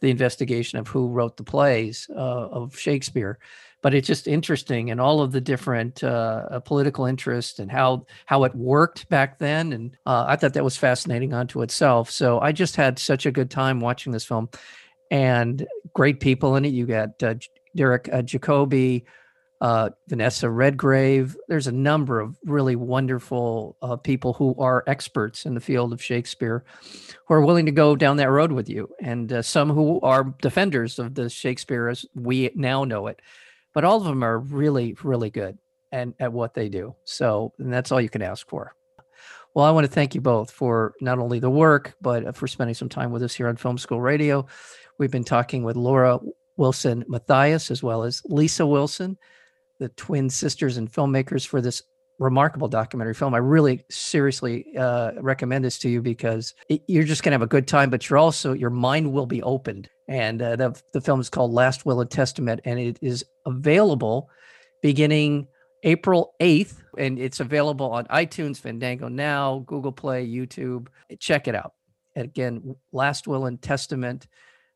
the 0.00 0.10
investigation 0.10 0.78
of 0.78 0.88
who 0.88 1.08
wrote 1.08 1.38
the 1.38 1.44
plays 1.44 2.10
uh, 2.14 2.48
of 2.48 2.78
Shakespeare. 2.78 3.38
But 3.86 3.94
it's 3.94 4.08
just 4.08 4.26
interesting 4.26 4.90
and 4.90 5.00
all 5.00 5.20
of 5.20 5.30
the 5.30 5.40
different 5.40 6.02
uh, 6.02 6.48
uh, 6.50 6.58
political 6.58 7.04
interests 7.04 7.60
and 7.60 7.70
how 7.70 8.04
how 8.24 8.42
it 8.42 8.52
worked 8.52 9.08
back 9.08 9.38
then. 9.38 9.72
And 9.72 9.96
uh, 10.04 10.24
I 10.26 10.34
thought 10.34 10.54
that 10.54 10.64
was 10.64 10.76
fascinating 10.76 11.32
unto 11.32 11.62
itself. 11.62 12.10
So 12.10 12.40
I 12.40 12.50
just 12.50 12.74
had 12.74 12.98
such 12.98 13.26
a 13.26 13.30
good 13.30 13.48
time 13.48 13.78
watching 13.78 14.12
this 14.12 14.24
film, 14.24 14.48
and 15.12 15.64
great 15.94 16.18
people 16.18 16.56
in 16.56 16.64
it. 16.64 16.72
You 16.72 16.84
got 16.84 17.22
uh, 17.22 17.36
Derek 17.76 18.08
uh, 18.12 18.22
Jacobi, 18.22 19.04
uh, 19.60 19.90
Vanessa 20.08 20.50
Redgrave. 20.50 21.36
There's 21.46 21.68
a 21.68 21.72
number 21.72 22.18
of 22.18 22.36
really 22.44 22.74
wonderful 22.74 23.76
people 24.02 24.32
who 24.32 24.56
are 24.58 24.82
experts 24.88 25.46
in 25.46 25.54
the 25.54 25.60
field 25.60 25.92
of 25.92 26.02
Shakespeare 26.02 26.64
who 27.28 27.34
are 27.34 27.46
willing 27.46 27.66
to 27.66 27.72
go 27.72 27.94
down 27.94 28.16
that 28.16 28.30
road 28.30 28.50
with 28.50 28.68
you, 28.68 28.90
and 29.00 29.44
some 29.44 29.70
who 29.70 30.00
are 30.00 30.34
defenders 30.42 30.98
of 30.98 31.14
the 31.14 31.30
Shakespeare 31.30 31.86
as 31.86 32.04
we 32.16 32.50
now 32.56 32.82
know 32.82 33.06
it. 33.06 33.22
But 33.76 33.84
all 33.84 33.98
of 33.98 34.04
them 34.04 34.24
are 34.24 34.38
really, 34.38 34.96
really 35.02 35.28
good 35.28 35.58
and 35.92 36.14
at 36.18 36.32
what 36.32 36.54
they 36.54 36.70
do. 36.70 36.96
So, 37.04 37.52
and 37.58 37.70
that's 37.70 37.92
all 37.92 38.00
you 38.00 38.08
can 38.08 38.22
ask 38.22 38.48
for. 38.48 38.74
Well, 39.52 39.66
I 39.66 39.70
want 39.70 39.84
to 39.84 39.92
thank 39.92 40.14
you 40.14 40.22
both 40.22 40.50
for 40.50 40.94
not 41.02 41.18
only 41.18 41.40
the 41.40 41.50
work, 41.50 41.94
but 42.00 42.26
uh, 42.26 42.32
for 42.32 42.46
spending 42.46 42.74
some 42.74 42.88
time 42.88 43.12
with 43.12 43.22
us 43.22 43.34
here 43.34 43.48
on 43.48 43.56
Film 43.56 43.76
School 43.76 44.00
Radio. 44.00 44.46
We've 44.98 45.10
been 45.10 45.24
talking 45.24 45.62
with 45.62 45.76
Laura 45.76 46.18
Wilson 46.56 47.04
Matthias, 47.06 47.70
as 47.70 47.82
well 47.82 48.02
as 48.02 48.22
Lisa 48.24 48.66
Wilson 48.66 49.18
the 49.78 49.88
twin 49.90 50.30
sisters 50.30 50.76
and 50.76 50.90
filmmakers 50.90 51.46
for 51.46 51.60
this 51.60 51.82
remarkable 52.18 52.68
documentary 52.68 53.14
film. 53.14 53.34
I 53.34 53.38
really 53.38 53.84
seriously 53.90 54.74
uh, 54.76 55.12
recommend 55.20 55.64
this 55.64 55.78
to 55.80 55.88
you 55.88 56.00
because 56.00 56.54
it, 56.68 56.82
you're 56.86 57.04
just 57.04 57.22
going 57.22 57.32
to 57.32 57.34
have 57.34 57.42
a 57.42 57.46
good 57.46 57.68
time, 57.68 57.90
but 57.90 58.08
you're 58.08 58.18
also, 58.18 58.54
your 58.54 58.70
mind 58.70 59.12
will 59.12 59.26
be 59.26 59.42
opened. 59.42 59.90
And 60.08 60.40
uh, 60.40 60.56
the, 60.56 60.82
the 60.92 61.00
film 61.00 61.20
is 61.20 61.28
called 61.28 61.52
Last 61.52 61.84
Will 61.84 62.00
and 62.00 62.10
Testament, 62.10 62.60
and 62.64 62.78
it 62.78 62.98
is 63.02 63.24
available 63.44 64.30
beginning 64.82 65.48
April 65.82 66.34
8th. 66.40 66.74
And 66.98 67.18
it's 67.18 67.40
available 67.40 67.90
on 67.90 68.04
iTunes, 68.06 68.58
Fandango 68.58 69.08
Now, 69.08 69.64
Google 69.66 69.92
Play, 69.92 70.26
YouTube. 70.26 70.88
Check 71.18 71.48
it 71.48 71.54
out. 71.54 71.74
And 72.14 72.24
again, 72.24 72.76
Last 72.92 73.26
Will 73.26 73.46
and 73.46 73.60
Testament 73.60 74.28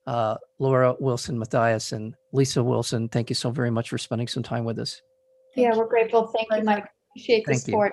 uh, 0.07 0.37
Laura 0.59 0.97
Wilson 0.99 1.39
Mathias 1.39 1.93
and 1.93 2.15
Lisa 2.33 2.63
Wilson, 2.63 3.09
thank 3.09 3.31
you 3.31 3.35
so 3.35 3.51
very 3.51 3.71
much 3.71 3.91
for 3.91 3.99
spending 3.99 4.29
some 4.29 4.43
time 4.43 4.65
with 4.65 4.79
us. 4.79 5.01
Yeah, 5.57 5.77
we're 5.77 5.87
grateful. 5.87 6.27
Thank 6.29 6.49
you, 6.53 6.65
Mike. 6.65 6.87
Appreciate 7.11 7.47
the 7.47 7.55
support. 7.55 7.93